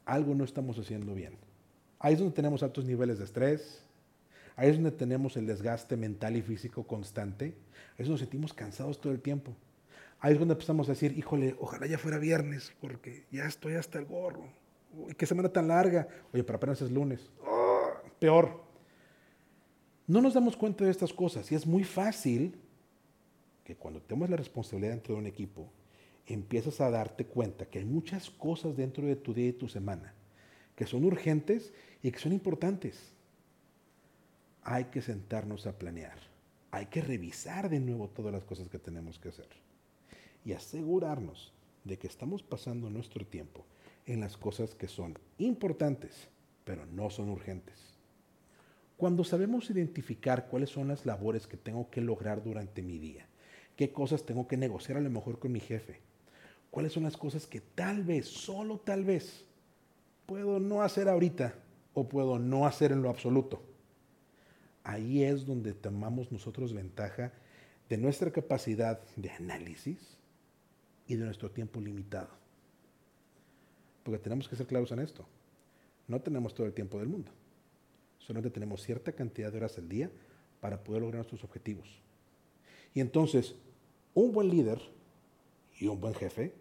algo 0.03 0.35
no 0.35 0.43
estamos 0.43 0.77
haciendo 0.77 1.13
bien. 1.13 1.37
Ahí 1.97 2.15
es 2.15 2.19
donde 2.19 2.35
tenemos 2.35 2.61
altos 2.61 2.83
niveles 2.83 3.19
de 3.19 3.23
estrés, 3.23 3.85
ahí 4.57 4.69
es 4.69 4.75
donde 4.75 4.91
tenemos 4.91 5.37
el 5.37 5.47
desgaste 5.47 5.95
mental 5.95 6.35
y 6.35 6.41
físico 6.41 6.85
constante, 6.85 7.45
ahí 7.45 7.99
es 7.99 8.07
donde 8.07 8.11
nos 8.15 8.19
sentimos 8.19 8.53
cansados 8.53 8.99
todo 8.99 9.13
el 9.13 9.21
tiempo. 9.21 9.55
Ahí 10.23 10.31
es 10.31 10.37
cuando 10.37 10.53
empezamos 10.53 10.87
a 10.87 10.93
decir, 10.93 11.17
híjole, 11.17 11.53
ojalá 11.59 11.85
ya 11.85 11.97
fuera 11.97 12.17
viernes, 12.17 12.71
porque 12.79 13.25
ya 13.29 13.43
estoy 13.43 13.73
hasta 13.73 13.99
el 13.99 14.05
gorro. 14.05 14.47
Uy, 14.93 15.15
qué 15.15 15.25
semana 15.25 15.49
tan 15.49 15.67
larga. 15.67 16.07
Oye, 16.31 16.45
pero 16.45 16.55
apenas 16.55 16.81
es 16.81 16.89
lunes. 16.89 17.29
Oh, 17.45 17.89
peor. 18.19 18.63
No 20.07 20.21
nos 20.21 20.33
damos 20.33 20.55
cuenta 20.55 20.85
de 20.85 20.91
estas 20.91 21.11
cosas 21.11 21.51
y 21.51 21.55
es 21.55 21.67
muy 21.67 21.83
fácil 21.83 22.57
que 23.65 23.75
cuando 23.75 24.01
tenemos 24.01 24.29
la 24.29 24.37
responsabilidad 24.37 24.93
dentro 24.93 25.15
de 25.15 25.19
un 25.19 25.27
equipo, 25.27 25.69
empiezas 26.25 26.79
a 26.79 26.89
darte 26.89 27.25
cuenta 27.25 27.65
que 27.65 27.79
hay 27.79 27.85
muchas 27.85 28.29
cosas 28.29 28.77
dentro 28.77 29.05
de 29.05 29.17
tu 29.17 29.33
día 29.33 29.49
y 29.49 29.53
tu 29.53 29.67
semana 29.67 30.13
que 30.77 30.85
son 30.85 31.03
urgentes 31.03 31.73
y 32.01 32.09
que 32.11 32.19
son 32.19 32.31
importantes. 32.31 33.11
Hay 34.63 34.85
que 34.85 35.01
sentarnos 35.01 35.67
a 35.67 35.77
planear. 35.77 36.17
Hay 36.71 36.85
que 36.85 37.01
revisar 37.01 37.69
de 37.69 37.81
nuevo 37.81 38.07
todas 38.07 38.31
las 38.31 38.45
cosas 38.45 38.69
que 38.69 38.79
tenemos 38.79 39.19
que 39.19 39.27
hacer 39.27 39.62
y 40.45 40.53
asegurarnos 40.53 41.53
de 41.83 41.97
que 41.97 42.07
estamos 42.07 42.43
pasando 42.43 42.89
nuestro 42.89 43.25
tiempo 43.25 43.65
en 44.05 44.19
las 44.19 44.37
cosas 44.37 44.75
que 44.75 44.87
son 44.87 45.17
importantes, 45.37 46.27
pero 46.65 46.85
no 46.85 47.09
son 47.09 47.29
urgentes. 47.29 47.75
Cuando 48.97 49.23
sabemos 49.23 49.69
identificar 49.69 50.47
cuáles 50.47 50.69
son 50.69 50.87
las 50.87 51.05
labores 51.05 51.47
que 51.47 51.57
tengo 51.57 51.89
que 51.89 52.01
lograr 52.01 52.43
durante 52.43 52.81
mi 52.81 52.99
día, 52.99 53.25
qué 53.75 53.91
cosas 53.91 54.25
tengo 54.25 54.47
que 54.47 54.57
negociar 54.57 54.97
a 54.97 55.01
lo 55.01 55.09
mejor 55.09 55.39
con 55.39 55.51
mi 55.51 55.59
jefe, 55.59 55.99
cuáles 56.69 56.93
son 56.93 57.03
las 57.03 57.17
cosas 57.17 57.47
que 57.47 57.61
tal 57.61 58.03
vez, 58.03 58.27
solo 58.27 58.79
tal 58.79 59.03
vez, 59.03 59.45
puedo 60.25 60.59
no 60.59 60.83
hacer 60.83 61.09
ahorita 61.09 61.55
o 61.93 62.07
puedo 62.07 62.39
no 62.39 62.65
hacer 62.65 62.91
en 62.91 63.01
lo 63.01 63.09
absoluto. 63.09 63.61
Ahí 64.83 65.23
es 65.23 65.45
donde 65.45 65.73
tomamos 65.73 66.31
nosotros 66.31 66.73
ventaja 66.73 67.31
de 67.89 67.97
nuestra 67.97 68.31
capacidad 68.31 69.01
de 69.15 69.31
análisis 69.31 70.17
y 71.07 71.15
de 71.15 71.25
nuestro 71.25 71.51
tiempo 71.51 71.79
limitado. 71.79 72.29
Porque 74.03 74.19
tenemos 74.19 74.47
que 74.47 74.55
ser 74.55 74.67
claros 74.67 74.91
en 74.91 74.99
esto. 74.99 75.25
No 76.07 76.21
tenemos 76.21 76.53
todo 76.53 76.67
el 76.67 76.73
tiempo 76.73 76.99
del 76.99 77.07
mundo. 77.07 77.31
Solamente 78.19 78.49
tenemos 78.49 78.81
cierta 78.81 79.11
cantidad 79.11 79.51
de 79.51 79.57
horas 79.57 79.77
al 79.77 79.89
día 79.89 80.09
para 80.61 80.83
poder 80.83 81.01
lograr 81.01 81.19
nuestros 81.19 81.43
objetivos. 81.43 81.87
Y 82.93 82.99
entonces, 82.99 83.55
un 84.13 84.31
buen 84.31 84.49
líder 84.49 84.79
y 85.79 85.87
un 85.87 85.99
buen 85.99 86.13
jefe 86.13 86.53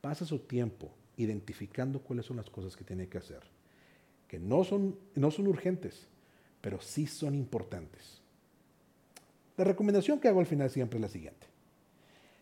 pasa 0.00 0.24
su 0.24 0.38
tiempo 0.38 0.90
identificando 1.16 2.00
cuáles 2.00 2.26
son 2.26 2.36
las 2.36 2.48
cosas 2.48 2.76
que 2.76 2.84
tiene 2.84 3.08
que 3.08 3.18
hacer, 3.18 3.42
que 4.26 4.38
no 4.38 4.64
son, 4.64 4.96
no 5.14 5.30
son 5.30 5.46
urgentes, 5.46 6.06
pero 6.60 6.80
sí 6.80 7.06
son 7.06 7.34
importantes. 7.34 8.20
La 9.56 9.64
recomendación 9.64 10.18
que 10.18 10.28
hago 10.28 10.40
al 10.40 10.46
final 10.46 10.70
siempre 10.70 10.98
es 10.98 11.02
la 11.02 11.08
siguiente. 11.08 11.49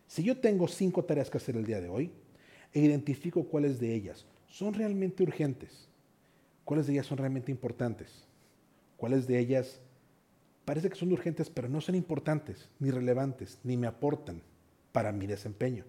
Si 0.08 0.22
yo 0.22 0.38
tengo 0.38 0.66
cinco 0.66 1.04
tareas 1.04 1.30
que 1.30 1.36
hacer 1.36 1.56
el 1.56 1.66
día 1.66 1.80
de 1.80 1.88
hoy, 1.88 2.10
e 2.72 2.80
identifico 2.80 3.44
cuáles 3.44 3.78
de 3.78 3.94
ellas 3.94 4.26
son 4.48 4.72
realmente 4.72 5.22
urgentes, 5.22 5.88
cuáles 6.64 6.86
de 6.86 6.94
ellas 6.94 7.06
son 7.06 7.18
realmente 7.18 7.52
importantes, 7.52 8.26
cuáles 8.96 9.26
de 9.26 9.38
ellas 9.38 9.80
parece 10.64 10.88
que 10.88 10.96
son 10.96 11.12
urgentes 11.12 11.50
pero 11.50 11.68
no 11.68 11.80
son 11.82 11.94
importantes, 11.94 12.70
ni 12.78 12.90
relevantes, 12.90 13.58
ni 13.64 13.76
me 13.76 13.86
aportan 13.86 14.42
para 14.92 15.12
mi 15.12 15.26
desempeño, 15.26 15.84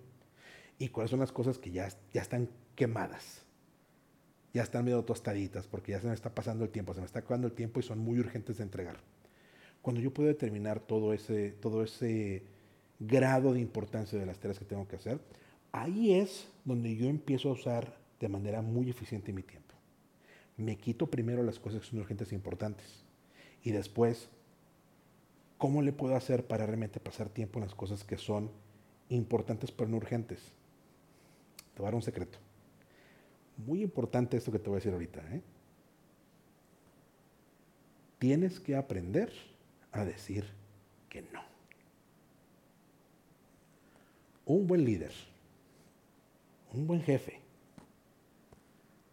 y 0.77 0.89
cuáles 0.89 1.11
son 1.11 1.21
las 1.21 1.31
cosas 1.31 1.57
que 1.57 1.71
ya, 1.71 1.87
ya 2.13 2.21
están 2.21 2.49
quemadas. 2.75 3.45
Ya 4.53 4.63
están 4.63 4.83
medio 4.83 5.03
tostaditas 5.03 5.67
porque 5.67 5.91
ya 5.91 6.01
se 6.01 6.07
me 6.07 6.13
está 6.13 6.33
pasando 6.33 6.63
el 6.65 6.71
tiempo, 6.71 6.93
se 6.93 6.99
me 7.01 7.05
está 7.05 7.19
acabando 7.19 7.47
el 7.47 7.53
tiempo 7.53 7.79
y 7.79 7.83
son 7.83 7.99
muy 7.99 8.19
urgentes 8.19 8.57
de 8.57 8.63
entregar. 8.63 8.97
Cuando 9.81 10.01
yo 10.01 10.11
puedo 10.11 10.27
determinar 10.27 10.79
todo 10.79 11.13
ese, 11.13 11.51
todo 11.51 11.83
ese 11.83 12.43
grado 12.99 13.53
de 13.53 13.61
importancia 13.61 14.19
de 14.19 14.25
las 14.25 14.39
tareas 14.39 14.59
que 14.59 14.65
tengo 14.65 14.87
que 14.87 14.97
hacer, 14.97 15.19
ahí 15.71 16.13
es 16.13 16.47
donde 16.65 16.95
yo 16.95 17.07
empiezo 17.07 17.49
a 17.49 17.53
usar 17.53 17.97
de 18.19 18.27
manera 18.27 18.61
muy 18.61 18.89
eficiente 18.89 19.33
mi 19.33 19.43
tiempo. 19.43 19.73
Me 20.57 20.77
quito 20.77 21.07
primero 21.07 21.41
las 21.41 21.59
cosas 21.59 21.81
que 21.81 21.87
son 21.87 21.99
urgentes 21.99 22.31
e 22.31 22.35
importantes 22.35 23.05
y 23.63 23.71
después, 23.71 24.29
¿cómo 25.57 25.81
le 25.81 25.93
puedo 25.93 26.15
hacer 26.15 26.45
para 26.45 26.65
realmente 26.65 26.99
pasar 26.99 27.29
tiempo 27.29 27.59
en 27.59 27.65
las 27.65 27.75
cosas 27.75 28.03
que 28.03 28.17
son 28.17 28.51
importantes 29.07 29.71
pero 29.71 29.89
no 29.89 29.97
urgentes? 29.97 30.39
Te 31.73 31.79
voy 31.79 31.85
a 31.85 31.87
dar 31.87 31.95
un 31.95 32.01
secreto. 32.01 32.39
Muy 33.65 33.81
importante 33.81 34.37
esto 34.37 34.51
que 34.51 34.59
te 34.59 34.69
voy 34.69 34.75
a 34.75 34.79
decir 34.79 34.93
ahorita. 34.93 35.21
¿eh? 35.33 35.41
Tienes 38.17 38.59
que 38.59 38.75
aprender 38.75 39.31
a 39.91 40.03
decir 40.03 40.45
que 41.07 41.21
no. 41.21 41.48
Un 44.49 44.65
buen 44.65 44.83
líder, 44.83 45.11
un 46.73 46.87
buen 46.87 47.03
jefe, 47.03 47.39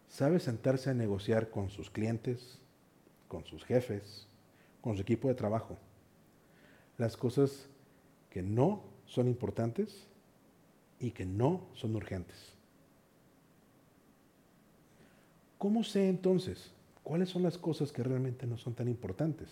sabe 0.09 0.39
sentarse 0.39 0.89
a 0.89 0.95
negociar 0.95 1.51
con 1.51 1.69
sus 1.69 1.91
clientes, 1.91 2.57
con 3.27 3.45
sus 3.45 3.63
jefes, 3.63 4.27
con 4.81 4.95
su 4.95 5.03
equipo 5.03 5.27
de 5.27 5.35
trabajo, 5.35 5.77
las 6.97 7.15
cosas 7.15 7.69
que 8.31 8.41
no 8.41 8.81
son 9.05 9.27
importantes 9.27 10.07
y 10.99 11.11
que 11.11 11.27
no 11.27 11.67
son 11.75 11.95
urgentes. 11.95 12.53
¿Cómo 15.59 15.83
sé 15.83 16.09
entonces 16.09 16.71
cuáles 17.03 17.29
son 17.29 17.43
las 17.43 17.59
cosas 17.59 17.91
que 17.91 18.01
realmente 18.01 18.47
no 18.47 18.57
son 18.57 18.73
tan 18.73 18.87
importantes? 18.87 19.49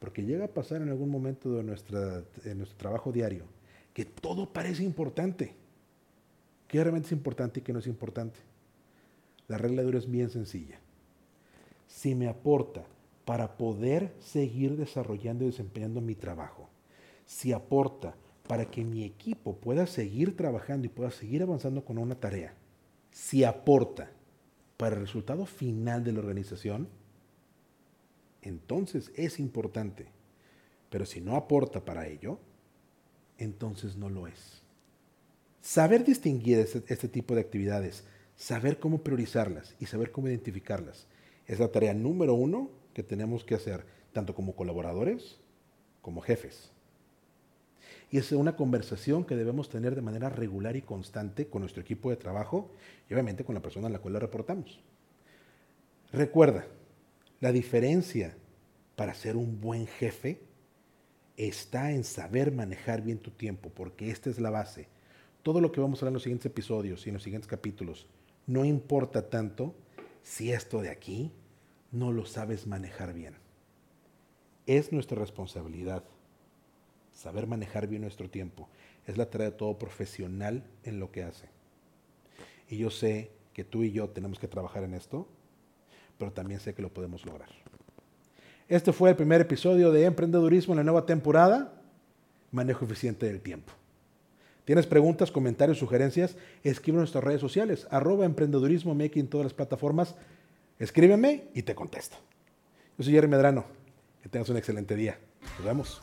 Porque 0.00 0.24
llega 0.24 0.46
a 0.46 0.54
pasar 0.54 0.80
en 0.80 0.88
algún 0.88 1.10
momento 1.10 1.52
de, 1.52 1.64
nuestra, 1.64 2.22
nuestro 2.54 2.78
trabajo 2.78 3.12
diario 3.12 3.44
que 3.92 4.04
todo 4.04 4.52
parece 4.52 4.82
importante. 4.82 5.54
¿Qué 6.68 6.82
realmente 6.82 7.06
es 7.06 7.12
importante 7.12 7.60
y 7.60 7.62
qué 7.62 7.72
no 7.72 7.80
es 7.80 7.86
importante? 7.86 8.40
La 9.48 9.58
regla 9.58 9.82
de 9.82 9.88
oro 9.88 9.98
es 9.98 10.10
bien 10.10 10.30
sencilla. 10.30 10.78
Si 11.86 12.14
me 12.14 12.28
aporta 12.28 12.84
para 13.24 13.56
poder 13.56 14.14
seguir 14.20 14.76
desarrollando 14.76 15.44
y 15.44 15.48
desempeñando 15.48 16.00
mi 16.00 16.14
trabajo, 16.14 16.68
si 17.26 17.52
aporta 17.52 18.14
para 18.48 18.70
que 18.70 18.84
mi 18.84 19.04
equipo 19.04 19.56
pueda 19.56 19.86
seguir 19.86 20.36
trabajando 20.36 20.86
y 20.86 20.90
pueda 20.90 21.10
seguir 21.10 21.42
avanzando 21.42 21.84
con 21.84 21.98
una 21.98 22.14
tarea, 22.14 22.54
si 23.10 23.44
aporta 23.44 24.10
para 24.76 24.96
el 24.96 25.02
resultado 25.02 25.46
final 25.46 26.02
de 26.02 26.12
la 26.12 26.20
organización, 26.20 26.88
entonces 28.40 29.12
es 29.14 29.38
importante. 29.38 30.08
Pero 30.90 31.06
si 31.06 31.20
no 31.20 31.36
aporta 31.36 31.84
para 31.84 32.08
ello, 32.08 32.38
entonces 33.38 33.96
no 33.96 34.08
lo 34.08 34.26
es. 34.26 34.62
Saber 35.60 36.04
distinguir 36.04 36.58
este, 36.58 36.82
este, 36.92 37.08
tipo 37.08 37.34
de 37.34 37.40
actividades, 37.40 38.04
saber 38.36 38.78
cómo 38.78 39.02
priorizarlas 39.02 39.74
y 39.78 39.86
saber 39.86 40.10
cómo 40.10 40.28
identificarlas, 40.28 41.06
es 41.46 41.60
la 41.60 41.68
tarea 41.68 41.94
número 41.94 42.34
uno 42.34 42.70
que 42.94 43.02
tenemos 43.02 43.44
que 43.44 43.54
hacer, 43.54 43.84
tanto 44.12 44.34
como 44.34 44.54
colaboradores 44.54 45.38
como 46.00 46.20
jefes. 46.20 46.70
Y 48.10 48.18
es 48.18 48.30
una 48.32 48.56
conversación 48.56 49.24
que 49.24 49.36
debemos 49.36 49.70
tener 49.70 49.94
de 49.94 50.02
manera 50.02 50.28
regular 50.28 50.76
y 50.76 50.82
constante 50.82 51.46
con 51.46 51.62
nuestro 51.62 51.80
equipo 51.80 52.10
de 52.10 52.16
trabajo 52.16 52.70
y 53.08 53.14
obviamente 53.14 53.44
con 53.44 53.54
la 53.54 53.62
persona 53.62 53.86
a 53.86 53.90
la 53.90 54.00
cual 54.00 54.14
le 54.14 54.20
reportamos. 54.20 54.80
Recuerda, 56.12 56.66
la 57.40 57.52
diferencia 57.52 58.36
para 58.96 59.14
ser 59.14 59.36
un 59.36 59.60
buen 59.60 59.86
jefe 59.86 60.42
está 61.36 61.92
en 61.92 62.04
saber 62.04 62.52
manejar 62.52 63.02
bien 63.02 63.18
tu 63.18 63.30
tiempo, 63.30 63.70
porque 63.70 64.10
esta 64.10 64.30
es 64.30 64.38
la 64.38 64.50
base. 64.50 64.88
Todo 65.42 65.60
lo 65.60 65.72
que 65.72 65.80
vamos 65.80 65.98
a 65.98 66.00
hablar 66.02 66.10
en 66.10 66.14
los 66.14 66.22
siguientes 66.22 66.46
episodios 66.46 67.06
y 67.06 67.10
en 67.10 67.14
los 67.14 67.22
siguientes 67.22 67.48
capítulos, 67.48 68.06
no 68.46 68.64
importa 68.64 69.28
tanto 69.28 69.74
si 70.22 70.52
esto 70.52 70.80
de 70.80 70.90
aquí 70.90 71.32
no 71.90 72.12
lo 72.12 72.26
sabes 72.26 72.66
manejar 72.66 73.12
bien. 73.12 73.34
Es 74.66 74.92
nuestra 74.92 75.18
responsabilidad 75.18 76.04
saber 77.12 77.46
manejar 77.46 77.86
bien 77.86 78.02
nuestro 78.02 78.30
tiempo. 78.30 78.68
Es 79.06 79.16
la 79.16 79.30
tarea 79.30 79.50
de 79.50 79.56
todo 79.56 79.78
profesional 79.78 80.64
en 80.84 81.00
lo 81.00 81.10
que 81.10 81.24
hace. 81.24 81.48
Y 82.68 82.78
yo 82.78 82.90
sé 82.90 83.32
que 83.52 83.64
tú 83.64 83.82
y 83.82 83.92
yo 83.92 84.08
tenemos 84.10 84.38
que 84.38 84.48
trabajar 84.48 84.84
en 84.84 84.94
esto, 84.94 85.28
pero 86.18 86.32
también 86.32 86.60
sé 86.60 86.74
que 86.74 86.82
lo 86.82 86.92
podemos 86.92 87.24
lograr. 87.26 87.50
Este 88.68 88.92
fue 88.92 89.10
el 89.10 89.16
primer 89.16 89.40
episodio 89.40 89.90
de 89.90 90.04
Emprendedurismo 90.04 90.74
en 90.74 90.78
la 90.78 90.84
nueva 90.84 91.06
temporada, 91.06 91.72
Manejo 92.50 92.84
Eficiente 92.84 93.26
del 93.26 93.40
Tiempo. 93.40 93.72
¿Tienes 94.64 94.86
preguntas, 94.86 95.30
comentarios, 95.30 95.78
sugerencias? 95.78 96.36
Escribe 96.62 96.96
en 96.96 97.00
nuestras 97.00 97.24
redes 97.24 97.40
sociales, 97.40 97.86
arroba 97.90 98.24
emprendedurismo 98.24 98.96
en 98.98 99.28
todas 99.28 99.44
las 99.44 99.54
plataformas. 99.54 100.14
Escríbeme 100.78 101.44
y 101.54 101.62
te 101.62 101.74
contesto. 101.74 102.16
Yo 102.96 103.04
soy 103.04 103.12
Jerry 103.14 103.28
Medrano. 103.28 103.64
Que 104.22 104.28
tengas 104.28 104.48
un 104.50 104.56
excelente 104.56 104.94
día. 104.94 105.18
Nos 105.58 105.66
vemos. 105.66 106.00